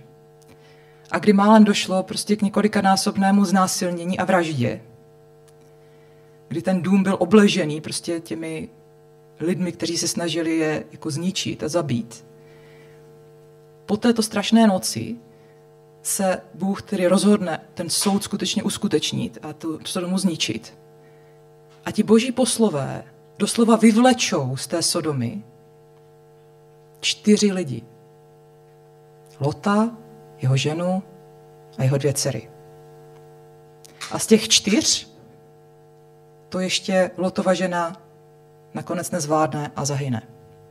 a 1.12 1.20
kdy 1.20 1.34
málem 1.34 1.64
došlo 1.64 2.04
prostě 2.04 2.36
k 2.36 2.42
několikanásobnému 2.42 3.46
znásilnění 3.46 4.20
a 4.20 4.26
vraždě, 4.26 4.82
kdy 6.48 6.62
ten 6.62 6.82
dům 6.82 7.04
byl 7.04 7.16
obležený 7.20 7.82
prostě 7.82 8.20
těmi 8.20 8.70
lidmi, 9.40 9.72
kteří 9.72 9.98
se 9.98 10.08
snažili 10.08 10.58
je 10.58 10.84
jako 10.92 11.12
zničit 11.12 11.64
a 11.64 11.68
zabít. 11.68 12.26
Po 13.86 13.98
této 13.98 14.24
strašné 14.24 14.68
noci 14.68 15.16
se 16.02 16.42
Bůh 16.54 16.82
tedy 16.82 17.08
rozhodne 17.08 17.62
ten 17.74 17.90
soud 17.90 18.24
skutečně 18.24 18.64
uskutečnit 18.64 19.38
a 19.42 19.54
tu 19.54 19.80
Sodomu 19.86 20.18
zničit. 20.18 20.79
A 21.86 21.92
ti 21.92 22.04
boží 22.04 22.32
poslové 22.32 23.04
doslova 23.38 23.76
vyvlečou 23.76 24.58
z 24.58 24.68
té 24.68 24.82
Sodomy 24.82 25.44
čtyři 27.00 27.52
lidi. 27.52 27.84
Lota, 29.40 29.98
jeho 30.38 30.58
ženu 30.58 31.04
a 31.78 31.84
jeho 31.84 31.98
dvě 31.98 32.14
dcery. 32.14 32.50
A 34.12 34.20
z 34.20 34.28
těch 34.28 34.50
čtyř 34.50 35.10
to 36.50 36.60
ještě 36.60 37.12
Lotova 37.18 37.54
žena 37.54 38.02
nakonec 38.74 39.12
nezvládne 39.12 39.72
a 39.76 39.86
zahyne, 39.86 40.28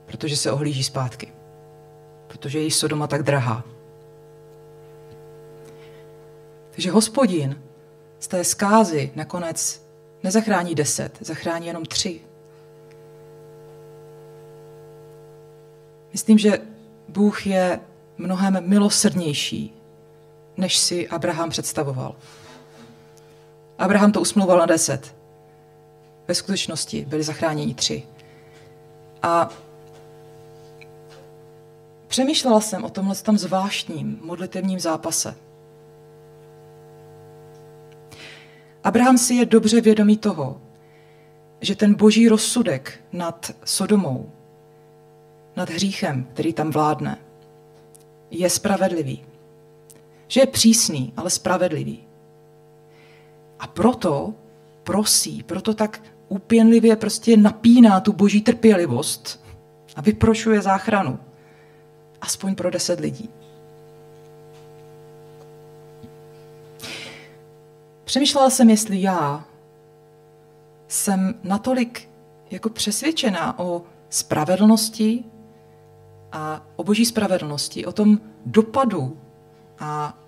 protože 0.07 0.37
se 0.37 0.53
ohlíží 0.53 0.85
zpátky. 0.85 1.33
Protože 2.27 2.59
je 2.59 2.65
jí 2.65 2.71
Sodoma 2.71 3.07
tak 3.07 3.23
drahá. 3.23 3.65
Takže 6.71 6.91
hospodin 6.91 7.63
z 8.19 8.29
té 8.29 8.45
zkázy 8.45 9.13
nakonec 9.15 9.88
nezachrání 10.29 10.75
deset, 10.75 11.19
zachrání 11.21 11.67
jenom 11.67 11.85
tři. 11.85 12.21
Myslím, 16.13 16.39
že 16.39 16.59
Bůh 17.09 17.47
je 17.47 17.81
mnohem 18.19 18.69
milosrdnější, 18.69 19.75
než 20.57 20.79
si 20.79 21.09
Abraham 21.09 21.51
představoval. 21.51 22.17
Abraham 23.79 24.13
to 24.13 24.21
usmluval 24.21 24.59
na 24.59 24.67
deset. 24.67 25.15
Ve 26.29 26.35
skutečnosti 26.35 27.05
byli 27.05 27.23
zachráněni 27.23 27.75
tři. 27.75 28.03
A 29.23 29.51
přemýšlela 32.09 32.61
jsem 32.61 32.85
o 32.85 32.91
tomhle 32.91 33.15
tam 33.15 33.39
zvláštním 33.39 34.19
modlitevním 34.23 34.81
zápase. 34.81 35.35
Abraham 38.89 39.19
si 39.19 39.35
je 39.35 39.47
dobře 39.47 39.81
vědomý 39.81 40.17
toho, 40.17 40.61
že 41.61 41.77
ten 41.77 41.95
boží 41.95 42.29
rozsudek 42.29 43.01
nad 43.13 43.51
Sodomou, 43.65 44.31
nad 45.57 45.71
hříchem, 45.71 46.27
který 46.33 46.53
tam 46.53 46.71
vládne, 46.71 47.19
je 48.31 48.51
spravedlivý. 48.51 49.25
Že 50.29 50.41
je 50.41 50.47
přísný, 50.47 51.13
ale 51.17 51.31
spravedlivý. 51.31 52.05
A 53.59 53.67
proto 53.67 54.35
prosí, 54.85 55.43
proto 55.43 55.75
tak 55.75 56.03
úpěnlivě 56.29 56.97
prostě 56.97 57.37
napíná 57.37 58.01
tu 58.01 58.13
boží 58.13 58.41
trpělivost 58.41 59.45
a 59.97 60.01
vyprošuje 60.01 60.63
záchranu. 60.63 61.19
Aspoň 62.21 62.55
pro 62.55 62.71
deset 62.71 63.01
lidí. 63.01 63.31
Přemýšlela 68.09 68.51
jsem, 68.51 68.71
jestli 68.71 69.03
já 69.03 69.45
jsem 70.89 71.35
natolik 71.43 72.11
jako 72.51 72.71
přesvědčená 72.71 73.59
o 73.59 73.83
spravedlnosti 74.11 75.25
a 76.33 76.67
o 76.77 76.85
boží 76.85 77.05
spravedlnosti, 77.05 77.87
o 77.87 77.93
tom 77.93 78.19
dopadu 78.47 79.17
a 79.79 80.19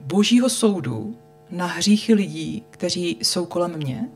božího 0.00 0.48
soudu 0.48 1.16
na 1.50 1.66
hříchy 1.66 2.14
lidí, 2.14 2.64
kteří 2.70 3.18
jsou 3.22 3.46
kolem 3.46 3.76
mě. 3.76 4.08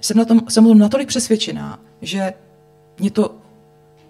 Jsem, 0.00 0.16
na 0.16 0.24
tom, 0.24 0.40
jsem 0.48 0.78
natolik 0.78 1.08
přesvědčená, 1.08 1.80
že 2.02 2.32
mě 2.98 3.10
to 3.10 3.34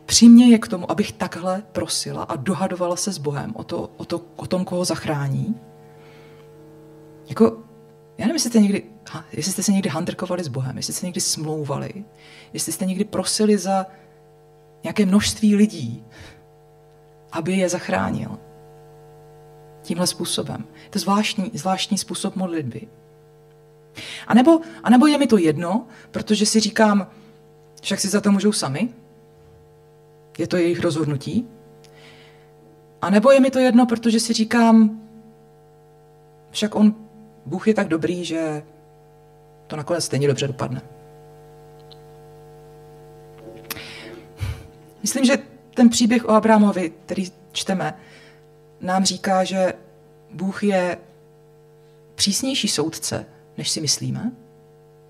přiměje 0.07 0.59
k 0.59 0.69
tomu, 0.69 0.91
abych 0.91 1.13
takhle 1.13 1.63
prosila 1.73 2.23
a 2.23 2.37
dohadovala 2.37 2.97
se 2.97 3.13
s 3.13 3.19
Bohem 3.19 3.53
o, 3.57 3.65
to, 3.65 3.91
o, 3.97 4.05
to, 4.05 4.21
o 4.37 4.47
tom, 4.47 4.65
koho 4.65 4.85
zachrání. 4.85 5.55
Jako, 7.29 7.63
já 8.19 8.27
nevím, 8.27 8.35
jestli 8.35 8.51
jste 8.51 8.61
někdy, 8.61 8.85
jestli 9.33 9.53
jste 9.53 9.63
se 9.63 9.73
někdy 9.73 9.89
handrkovali 9.89 10.45
s 10.45 10.49
Bohem, 10.49 10.77
jestli 10.77 10.93
jste 10.93 11.07
někdy 11.07 11.21
smlouvali, 11.21 12.05
jestli 12.53 12.73
jste 12.73 12.87
někdy 12.87 13.05
prosili 13.05 13.59
za 13.59 13.87
nějaké 14.83 15.07
množství 15.07 15.57
lidí, 15.57 16.05
aby 17.33 17.53
je 17.53 17.69
zachránil. 17.69 18.39
Tímhle 19.83 20.07
způsobem. 20.07 20.65
Je 20.85 20.91
to 20.91 20.99
zvláštní, 20.99 21.51
zvláštní 21.55 21.99
způsob 21.99 22.37
modlitby. 22.37 22.89
A 24.27 24.35
nebo, 24.35 24.61
a 24.83 24.91
nebo 24.91 25.07
je 25.07 25.19
mi 25.19 25.27
to 25.27 25.39
jedno, 25.39 25.87
protože 26.11 26.47
si 26.47 26.61
říkám, 26.61 27.07
však 27.83 28.01
si 28.01 28.09
za 28.09 28.21
to 28.21 28.33
můžou 28.33 28.53
sami, 28.53 28.89
je 30.39 30.47
to 30.47 30.57
jejich 30.57 30.81
rozhodnutí. 30.81 31.49
A 33.03 33.11
nebo 33.11 33.31
je 33.31 33.41
mi 33.41 33.51
to 33.51 33.59
jedno, 33.59 33.87
protože 33.87 34.21
si 34.21 34.33
říkám, 34.33 35.01
však 36.51 36.75
on, 36.75 36.95
Bůh 37.47 37.69
je 37.69 37.75
tak 37.75 37.89
dobrý, 37.89 38.25
že 38.25 38.63
to 39.67 39.77
nakonec 39.77 40.05
stejně 40.05 40.29
dobře 40.29 40.47
dopadne. 40.47 40.83
Myslím, 45.03 45.25
že 45.25 45.39
ten 45.75 45.89
příběh 45.89 46.25
o 46.25 46.31
Abrahamovi, 46.31 46.93
který 47.05 47.33
čteme, 47.53 47.95
nám 48.81 49.05
říká, 49.05 49.45
že 49.45 49.75
Bůh 50.33 50.65
je 50.65 50.99
přísnější 52.15 52.69
soudce, 52.69 53.27
než 53.57 53.71
si 53.71 53.81
myslíme. 53.81 54.33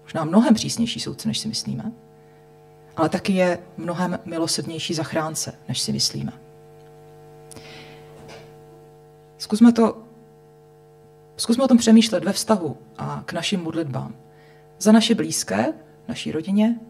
Možná 0.02 0.24
mnohem 0.24 0.54
přísnější 0.54 1.00
soudce, 1.00 1.28
než 1.28 1.38
si 1.38 1.48
myslíme. 1.48 1.92
Ale 2.96 3.08
taky 3.08 3.32
je 3.32 3.58
mnohem 3.76 4.18
milosrdnější 4.24 4.94
zachránce, 4.94 5.54
než 5.68 5.80
si 5.80 5.92
myslíme. 5.92 6.32
Zkusme 9.38 9.72
to 9.72 10.05
Zkusme 11.36 11.64
o 11.64 11.68
tom 11.68 11.78
přemýšlet 11.78 12.24
ve 12.24 12.32
vztahu 12.32 12.76
a 12.98 13.22
k 13.26 13.32
našim 13.32 13.62
modlitbám. 13.62 14.14
Za 14.78 14.92
naše 14.92 15.14
blízké, 15.14 15.72
naší 16.08 16.32
rodině, 16.32 16.80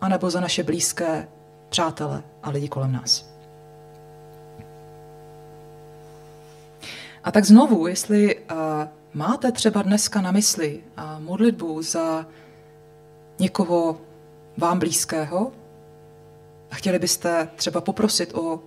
anebo 0.00 0.30
za 0.30 0.40
naše 0.40 0.62
blízké 0.62 1.28
přátele 1.68 2.22
a 2.42 2.50
lidi 2.50 2.68
kolem 2.68 2.92
nás. 2.92 3.34
A 7.24 7.30
tak 7.32 7.44
znovu, 7.44 7.86
jestli 7.86 8.36
uh, 8.36 8.56
máte 9.14 9.52
třeba 9.52 9.82
dneska 9.82 10.20
na 10.20 10.32
mysli 10.32 10.82
uh, 10.98 11.22
modlitbu 11.22 11.82
za 11.82 12.26
někoho 13.38 14.00
vám 14.56 14.78
blízkého 14.78 15.52
a 16.70 16.74
chtěli 16.74 16.98
byste 16.98 17.48
třeba 17.56 17.80
poprosit 17.80 18.34
o 18.34 18.60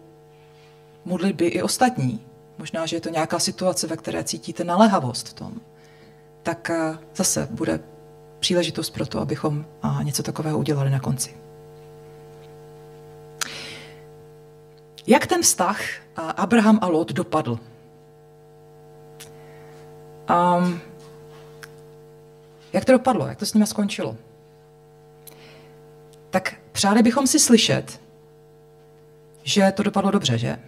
modlitby 1.06 1.48
i 1.48 1.62
ostatní, 1.62 2.27
možná, 2.58 2.86
že 2.86 2.96
je 2.96 3.02
to 3.02 3.10
nějaká 3.10 3.39
situace, 3.39 3.88
ve 3.88 3.98
které 3.98 4.24
cítíte 4.24 4.63
naléhavost 4.63 5.28
v 5.28 5.34
tom, 5.34 5.54
tak 6.43 6.72
uh, 6.72 6.98
zase 7.15 7.48
bude 7.52 7.80
příležitost 8.39 8.89
pro 8.89 9.06
to, 9.06 9.20
abychom 9.20 9.65
uh, 9.84 10.04
něco 10.04 10.24
takového 10.24 10.58
udělali 10.58 10.89
na 10.89 11.00
konci. 11.00 11.38
Jak 15.08 15.28
ten 15.28 15.41
vztah 15.41 15.82
Abraham 16.15 16.80
a 16.82 16.88
Lot 16.88 17.12
dopadl? 17.12 17.60
Um, 20.30 20.80
jak 22.74 22.86
to 22.86 22.91
dopadlo? 22.91 23.28
Jak 23.28 23.38
to 23.38 23.46
s 23.46 23.54
nimi 23.54 23.67
skončilo? 23.67 24.17
Tak 26.30 26.56
přáli 26.72 27.04
bychom 27.04 27.28
si 27.28 27.39
slyšet, 27.39 28.02
že 29.43 29.72
to 29.76 29.84
dopadlo 29.84 30.12
dobře, 30.12 30.38
že? 30.38 30.60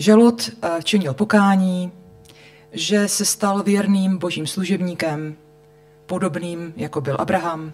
Že 0.00 0.14
Lot 0.14 0.50
eh, 0.62 0.82
činil 0.82 1.14
pokání, 1.14 1.92
že 2.72 3.08
se 3.08 3.24
stal 3.24 3.62
věrným 3.62 4.18
božím 4.18 4.46
služebníkem, 4.46 5.36
podobným 6.06 6.72
jako 6.76 7.00
byl 7.00 7.16
Abraham, 7.18 7.72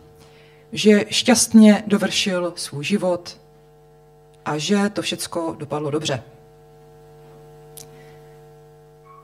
že 0.73 1.05
šťastně 1.11 1.85
dovršil 1.87 2.53
svůj 2.57 2.85
život, 2.85 3.41
a 4.45 4.59
že 4.59 4.89
to 4.89 5.03
všecko 5.03 5.55
dopadlo 5.59 5.91
dobře. 5.91 6.23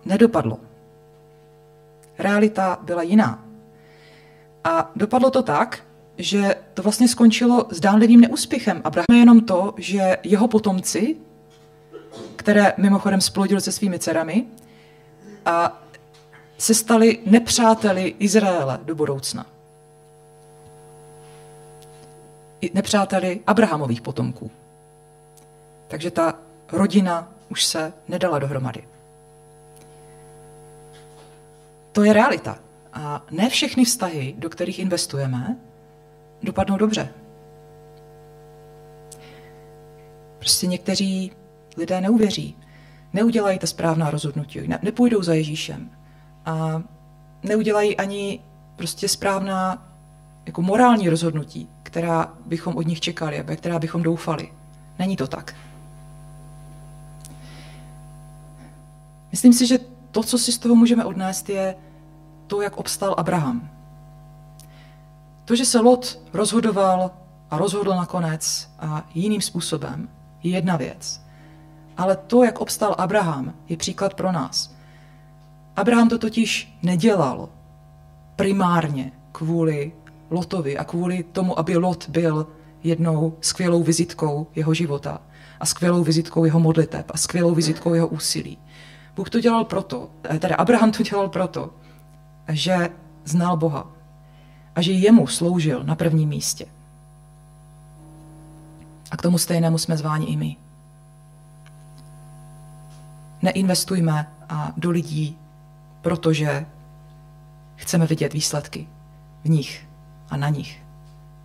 Nedopadlo. 0.05 0.59
Realita 2.19 2.79
byla 2.83 3.03
jiná. 3.03 3.45
A 4.65 4.91
dopadlo 4.97 5.31
to 5.31 5.43
tak, 5.43 5.85
že 6.19 6.55
to 6.75 6.83
vlastně 6.83 7.09
skončilo 7.09 7.67
zdánlivým 7.71 8.21
neúspěchem. 8.21 8.81
Abraham 8.85 9.19
jenom 9.19 9.41
to, 9.41 9.75
že 9.77 10.17
jeho 10.23 10.49
potomci, 10.49 11.17
které 12.37 12.73
mimochodem 12.77 13.21
splodil 13.21 13.61
se 13.61 13.73
svými 13.73 13.99
dcerami, 13.99 14.47
a 15.47 15.83
se 16.59 16.75
stali 16.75 17.19
nepřáteli 17.27 18.15
Izraele 18.19 18.79
do 18.83 18.95
budoucna. 18.95 19.47
nepřáteli 22.75 23.41
Abrahamových 23.47 24.01
potomků. 24.01 24.51
Takže 25.89 26.11
ta 26.11 26.35
rodina 26.73 27.33
už 27.49 27.65
se 27.65 27.93
nedala 28.09 28.39
dohromady. 28.39 28.85
To 31.93 32.05
je 32.05 32.13
realita. 32.13 32.59
A 32.93 33.25
ne 33.31 33.49
všechny 33.49 33.85
vztahy, 33.85 34.35
do 34.39 34.51
kterých 34.51 34.79
investujeme, 34.79 35.57
dopadnou 36.43 36.77
dobře. 36.77 37.09
Prostě 40.39 40.67
někteří 40.67 41.33
lidé 41.77 42.01
neuvěří, 42.01 42.57
neudělají 43.13 43.59
ta 43.59 43.67
správná 43.67 44.11
rozhodnutí, 44.11 44.69
ne, 44.69 44.79
nepůjdou 44.83 45.23
za 45.23 45.35
Ježíšem 45.35 45.91
a 46.47 46.83
neudělají 47.43 47.97
ani 47.97 48.41
prostě 48.77 49.09
správná 49.09 49.89
jako 50.47 50.63
morální 50.63 51.09
rozhodnutí, 51.09 51.69
která 51.83 52.33
bychom 52.47 52.77
od 52.77 52.87
nich 52.87 53.01
čekali, 53.01 53.41
aby 53.41 53.57
která 53.57 53.79
bychom 53.79 54.03
doufali. 54.03 54.53
Není 54.99 55.17
to 55.17 55.27
tak. 55.27 55.55
Myslím 59.31 59.53
si, 59.53 59.67
že 59.67 59.79
to, 60.11 60.23
co 60.23 60.39
si 60.39 60.53
z 60.53 60.59
toho 60.59 60.75
můžeme 60.75 61.05
odnést, 61.05 61.49
je 61.49 61.77
to, 62.47 62.63
jak 62.63 62.77
obstal 62.77 63.15
Abraham. 63.19 63.71
To, 65.45 65.57
že 65.57 65.65
se 65.65 65.81
Lot 65.81 66.19
rozhodoval 66.33 67.11
a 67.51 67.59
rozhodl 67.59 67.91
nakonec 67.91 68.71
a 68.79 69.07
jiným 69.15 69.41
způsobem, 69.41 70.09
je 70.43 70.51
jedna 70.51 70.77
věc. 70.77 71.23
Ale 71.97 72.17
to, 72.17 72.45
jak 72.45 72.61
obstal 72.61 72.95
Abraham, 72.99 73.55
je 73.69 73.77
příklad 73.77 74.15
pro 74.15 74.33
nás. 74.33 74.75
Abraham 75.77 76.09
to 76.09 76.19
totiž 76.19 76.79
nedělal 76.83 77.49
primárně 78.37 79.13
kvůli 79.33 79.93
Lotovi 80.31 80.79
a 80.79 80.85
kvůli 80.85 81.23
tomu, 81.23 81.59
aby 81.59 81.77
Lot 81.77 82.09
byl 82.09 82.47
jednou 82.83 83.37
skvělou 83.41 83.83
vizitkou 83.83 84.47
jeho 84.55 84.75
života 84.75 85.21
a 85.61 85.67
skvělou 85.67 86.05
vizitkou 86.05 86.45
jeho 86.45 86.61
modliteb 86.61 87.11
a 87.15 87.17
skvělou 87.19 87.55
vizitkou 87.55 87.95
jeho 87.95 88.09
úsilí. 88.09 88.59
Bůh 89.17 89.31
to 89.31 89.41
dělal 89.41 89.65
proto, 89.65 90.11
eh, 90.31 90.39
teda 90.39 90.57
Abraham 90.57 90.93
to 90.93 91.03
dělal 91.03 91.29
proto, 91.29 91.71
že 92.49 92.91
znal 93.25 93.57
Boha 93.57 93.91
a 94.75 94.83
že 94.83 94.93
jemu 94.93 95.27
sloužil 95.27 95.85
na 95.85 95.95
prvním 95.95 96.29
místě. 96.29 96.67
A 99.11 99.17
k 99.17 99.23
tomu 99.23 99.39
stejnému 99.39 99.79
jsme 99.79 99.97
zváni 99.97 100.27
i 100.27 100.37
my. 100.37 100.57
Neinvestujme 103.43 104.33
do 104.77 104.91
lidí, 104.91 105.39
protože 106.01 106.67
chceme 107.77 108.07
vidět 108.07 108.33
výsledky 108.33 108.89
v 109.45 109.49
nich 109.49 109.89
a 110.31 110.37
na 110.37 110.49
nich. 110.49 110.83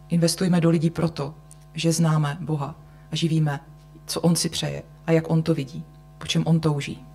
Investujme 0.09 0.61
do 0.61 0.69
lidí 0.69 0.89
proto, 0.89 1.35
že 1.73 1.93
známe 1.93 2.37
Boha 2.39 2.75
a 3.11 3.15
živíme, 3.15 3.59
co 4.05 4.21
On 4.21 4.35
si 4.35 4.49
přeje 4.49 4.83
a 5.07 5.11
jak 5.11 5.29
On 5.29 5.43
to 5.43 5.53
vidí, 5.53 5.85
po 6.17 6.27
čem 6.27 6.43
On 6.45 6.59
touží. 6.59 7.05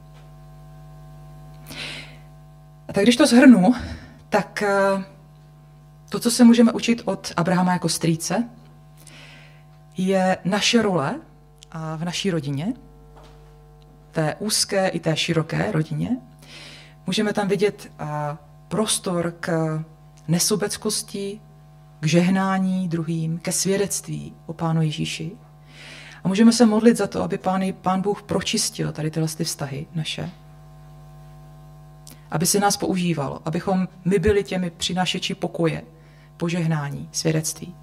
A 2.88 2.92
tak 2.92 3.02
když 3.02 3.16
to 3.16 3.26
zhrnu, 3.26 3.74
tak 4.28 4.62
eh, 4.62 5.04
to, 6.08 6.20
co 6.20 6.30
se 6.30 6.44
můžeme 6.44 6.72
učit 6.72 7.02
od 7.04 7.32
Abrahama 7.36 7.72
jako 7.72 7.88
strýce, 7.88 8.48
je 9.96 10.38
naše 10.44 10.82
role 10.82 11.20
v 11.96 12.04
naší 12.04 12.30
rodině, 12.30 12.74
té 14.12 14.34
úzké 14.38 14.88
i 14.88 15.00
té 15.00 15.16
široké 15.16 15.72
rodině. 15.72 16.16
Můžeme 17.06 17.32
tam 17.32 17.48
vidět 17.48 17.92
prostor 18.68 19.34
k 19.40 19.78
nesobeckosti, 20.28 21.40
k 22.00 22.06
žehnání 22.06 22.88
druhým, 22.88 23.38
ke 23.38 23.52
svědectví 23.52 24.34
o 24.46 24.52
Pánu 24.52 24.82
Ježíši. 24.82 25.32
A 26.24 26.28
můžeme 26.28 26.52
se 26.52 26.66
modlit 26.66 26.96
za 26.96 27.06
to, 27.06 27.22
aby 27.22 27.38
Pán, 27.38 27.62
Pán 27.72 28.00
Bůh 28.02 28.22
pročistil 28.22 28.92
tady 28.92 29.10
tyhle 29.10 29.28
ty 29.28 29.44
vztahy 29.44 29.86
naše. 29.94 30.30
Aby 32.30 32.46
se 32.46 32.60
nás 32.60 32.76
používal, 32.76 33.42
abychom 33.44 33.88
my 34.04 34.18
byli 34.18 34.44
těmi 34.44 34.70
přinášeči 34.70 35.34
pokoje, 35.34 35.82
požehnání, 36.36 37.08
svědectví. 37.12 37.74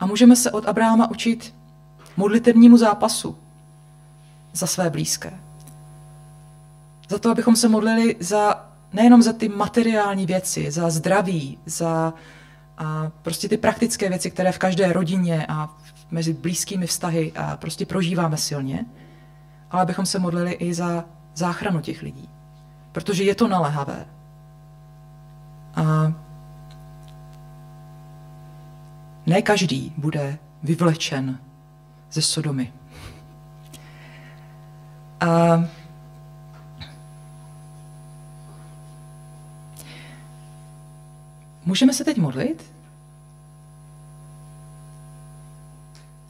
A 0.00 0.06
můžeme 0.06 0.36
se 0.36 0.50
od 0.50 0.66
Abrahama 0.66 1.10
učit 1.10 1.54
modlitevnímu 2.16 2.76
zápasu 2.76 3.38
za 4.52 4.66
své 4.66 4.90
blízké. 4.90 5.32
Za 7.08 7.18
to, 7.18 7.30
abychom 7.30 7.56
se 7.56 7.68
modlili 7.68 8.16
za 8.20 8.68
nejenom 8.92 9.22
za 9.22 9.32
ty 9.32 9.48
materiální 9.48 10.26
věci, 10.26 10.70
za 10.70 10.90
zdraví, 10.90 11.58
za 11.66 12.12
a 12.78 13.10
prostě 13.22 13.48
ty 13.48 13.56
praktické 13.56 14.08
věci, 14.08 14.30
které 14.30 14.52
v 14.52 14.58
každé 14.58 14.92
rodině 14.92 15.46
a 15.48 15.68
mezi 16.10 16.32
blízkými 16.32 16.86
vztahy 16.86 17.32
a 17.32 17.56
prostě 17.56 17.86
prožíváme 17.86 18.36
silně, 18.36 18.84
ale 19.70 19.82
abychom 19.82 20.06
se 20.06 20.18
modlili 20.18 20.52
i 20.52 20.74
za 20.74 21.04
záchranu 21.34 21.80
těch 21.80 22.02
lidí. 22.02 22.28
Protože 22.92 23.24
je 23.24 23.34
to 23.34 23.48
naléhavé. 23.48 24.06
A 25.74 26.12
ne 29.26 29.42
každý 29.42 29.92
bude 29.96 30.38
vyvlečen 30.62 31.38
ze 32.12 32.22
Sodomy. 32.22 32.72
A 35.20 35.64
můžeme 41.64 41.92
se 41.92 42.04
teď 42.04 42.16
modlit? 42.16 42.72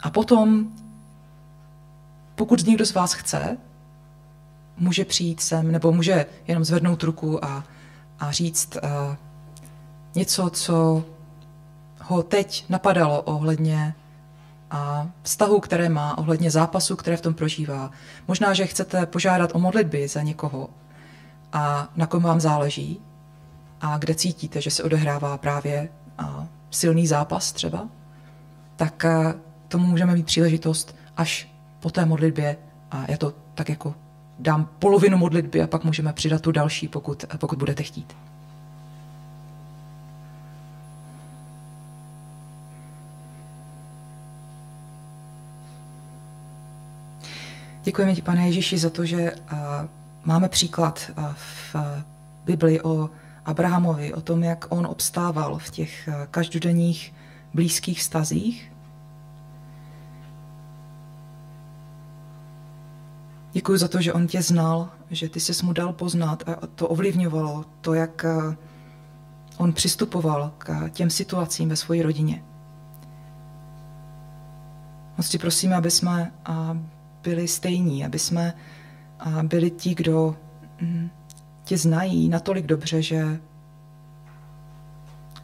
A 0.03 0.11
potom, 0.11 0.73
pokud 2.35 2.67
někdo 2.67 2.87
z 2.87 2.95
vás 2.95 3.13
chce, 3.13 3.57
může 4.77 5.05
přijít 5.05 5.41
sem, 5.41 5.73
nebo 5.73 5.93
může 5.93 6.27
jenom 6.47 6.65
zvednout 6.65 7.03
ruku 7.03 7.45
a, 7.45 7.65
a 8.21 8.33
říct 8.33 8.77
uh, 8.77 9.17
něco, 10.15 10.51
co 10.51 11.05
ho 12.01 12.23
teď 12.23 12.65
napadalo 12.69 13.23
ohledně 13.23 13.95
a 14.71 15.09
vztahu, 15.23 15.61
které 15.61 15.89
má, 15.89 16.19
ohledně 16.19 16.51
zápasu, 16.51 16.97
které 16.97 17.17
v 17.17 17.21
tom 17.21 17.35
prožívá. 17.35 17.91
Možná, 18.29 18.55
že 18.55 18.67
chcete 18.67 19.07
požádat 19.07 19.51
o 19.55 19.59
modlitby 19.59 20.09
za 20.09 20.23
někoho 20.23 20.69
a 21.53 21.89
na 21.97 22.07
kom 22.07 22.23
vám 22.23 22.41
záleží 22.41 23.01
a 23.81 23.99
kde 23.99 24.15
cítíte, 24.15 24.61
že 24.61 24.71
se 24.71 24.83
odehrává 24.83 25.39
právě 25.39 25.89
silný 26.71 27.07
zápas 27.07 27.53
třeba, 27.53 27.89
tak 28.77 29.05
tomu 29.69 29.87
můžeme 29.87 30.15
mít 30.15 30.27
příležitost 30.27 30.97
až 31.17 31.49
po 31.81 31.91
té 31.91 32.05
modlitbě 32.05 32.57
a 32.91 33.05
já 33.09 33.17
to 33.17 33.35
tak 33.55 33.69
jako 33.69 33.95
dám 34.39 34.69
polovinu 34.79 35.19
modlitby 35.19 35.63
a 35.63 35.67
pak 35.67 35.85
můžeme 35.85 36.13
přidat 36.13 36.43
tu 36.43 36.53
další, 36.53 36.89
pokud, 36.89 37.25
pokud 37.39 37.59
budete 37.59 37.83
chtít. 37.83 38.17
Děkujeme 47.83 48.15
ti, 48.15 48.23
pane 48.23 48.47
Ježíši, 48.47 48.79
za 48.79 48.91
to, 48.91 49.05
že 49.05 49.33
máme 50.25 50.49
příklad 50.49 51.11
v 51.35 51.77
Bibli 52.45 52.83
o 52.83 53.11
Abrahamovi, 53.45 54.15
o 54.15 54.21
tom, 54.21 54.43
jak 54.43 54.67
on 54.69 54.87
obstával 54.87 55.59
v 55.59 55.71
těch 55.71 56.09
každodenních 56.31 57.15
blízkých 57.55 58.03
stazích. 58.03 58.73
Děkuji 63.53 63.79
za 63.79 63.89
to, 63.89 64.01
že 64.01 64.13
on 64.13 64.27
tě 64.27 64.43
znal, 64.43 64.89
že 65.11 65.29
ty 65.29 65.41
se 65.41 65.67
mu 65.67 65.73
dal 65.73 65.93
poznat 65.93 66.43
a 66.49 66.67
to 66.67 66.89
ovlivňovalo 66.89 67.65
to, 67.81 67.95
jak 67.95 68.25
on 69.57 69.73
přistupoval 69.73 70.53
k 70.59 70.89
těm 70.89 71.11
situacím 71.11 71.69
ve 71.69 71.77
své 71.77 72.03
rodině. 72.03 72.45
Moc 75.17 75.29
ti 75.29 75.39
prosíme, 75.39 75.77
aby 75.77 75.91
jsme 75.91 76.33
byli 77.23 77.49
stejní, 77.49 78.05
aby 78.05 78.19
jsme 78.19 78.55
byli 79.43 79.71
ti, 79.71 79.95
kdo 79.95 80.37
mm, 80.81 81.11
tě 81.65 81.79
znají 81.79 82.29
natolik 82.29 82.67
dobře, 82.67 83.03
že 83.03 83.41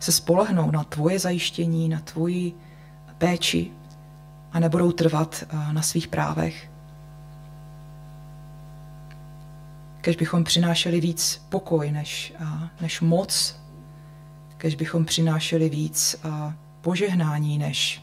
se 0.01 0.13
spolehnou 0.13 0.71
na 0.71 0.85
tvoje 0.85 1.19
zajištění, 1.19 1.89
na 1.89 2.01
tvoji 2.01 2.53
péči 3.19 3.71
a 4.53 4.61
nebudou 4.61 4.93
trvat 4.93 5.45
na 5.73 5.83
svých 5.83 6.09
právech. 6.09 6.71
Kež 10.01 10.17
bychom 10.17 10.45
přinášeli 10.45 11.01
víc 11.01 11.47
pokoj 11.49 11.93
než, 11.93 12.35
než 12.81 13.01
moc, 13.01 13.61
kež 14.57 14.75
bychom 14.75 15.05
přinášeli 15.05 15.69
víc 15.69 16.17
požehnání 16.81 17.59
než 17.59 18.03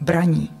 braní. 0.00 0.59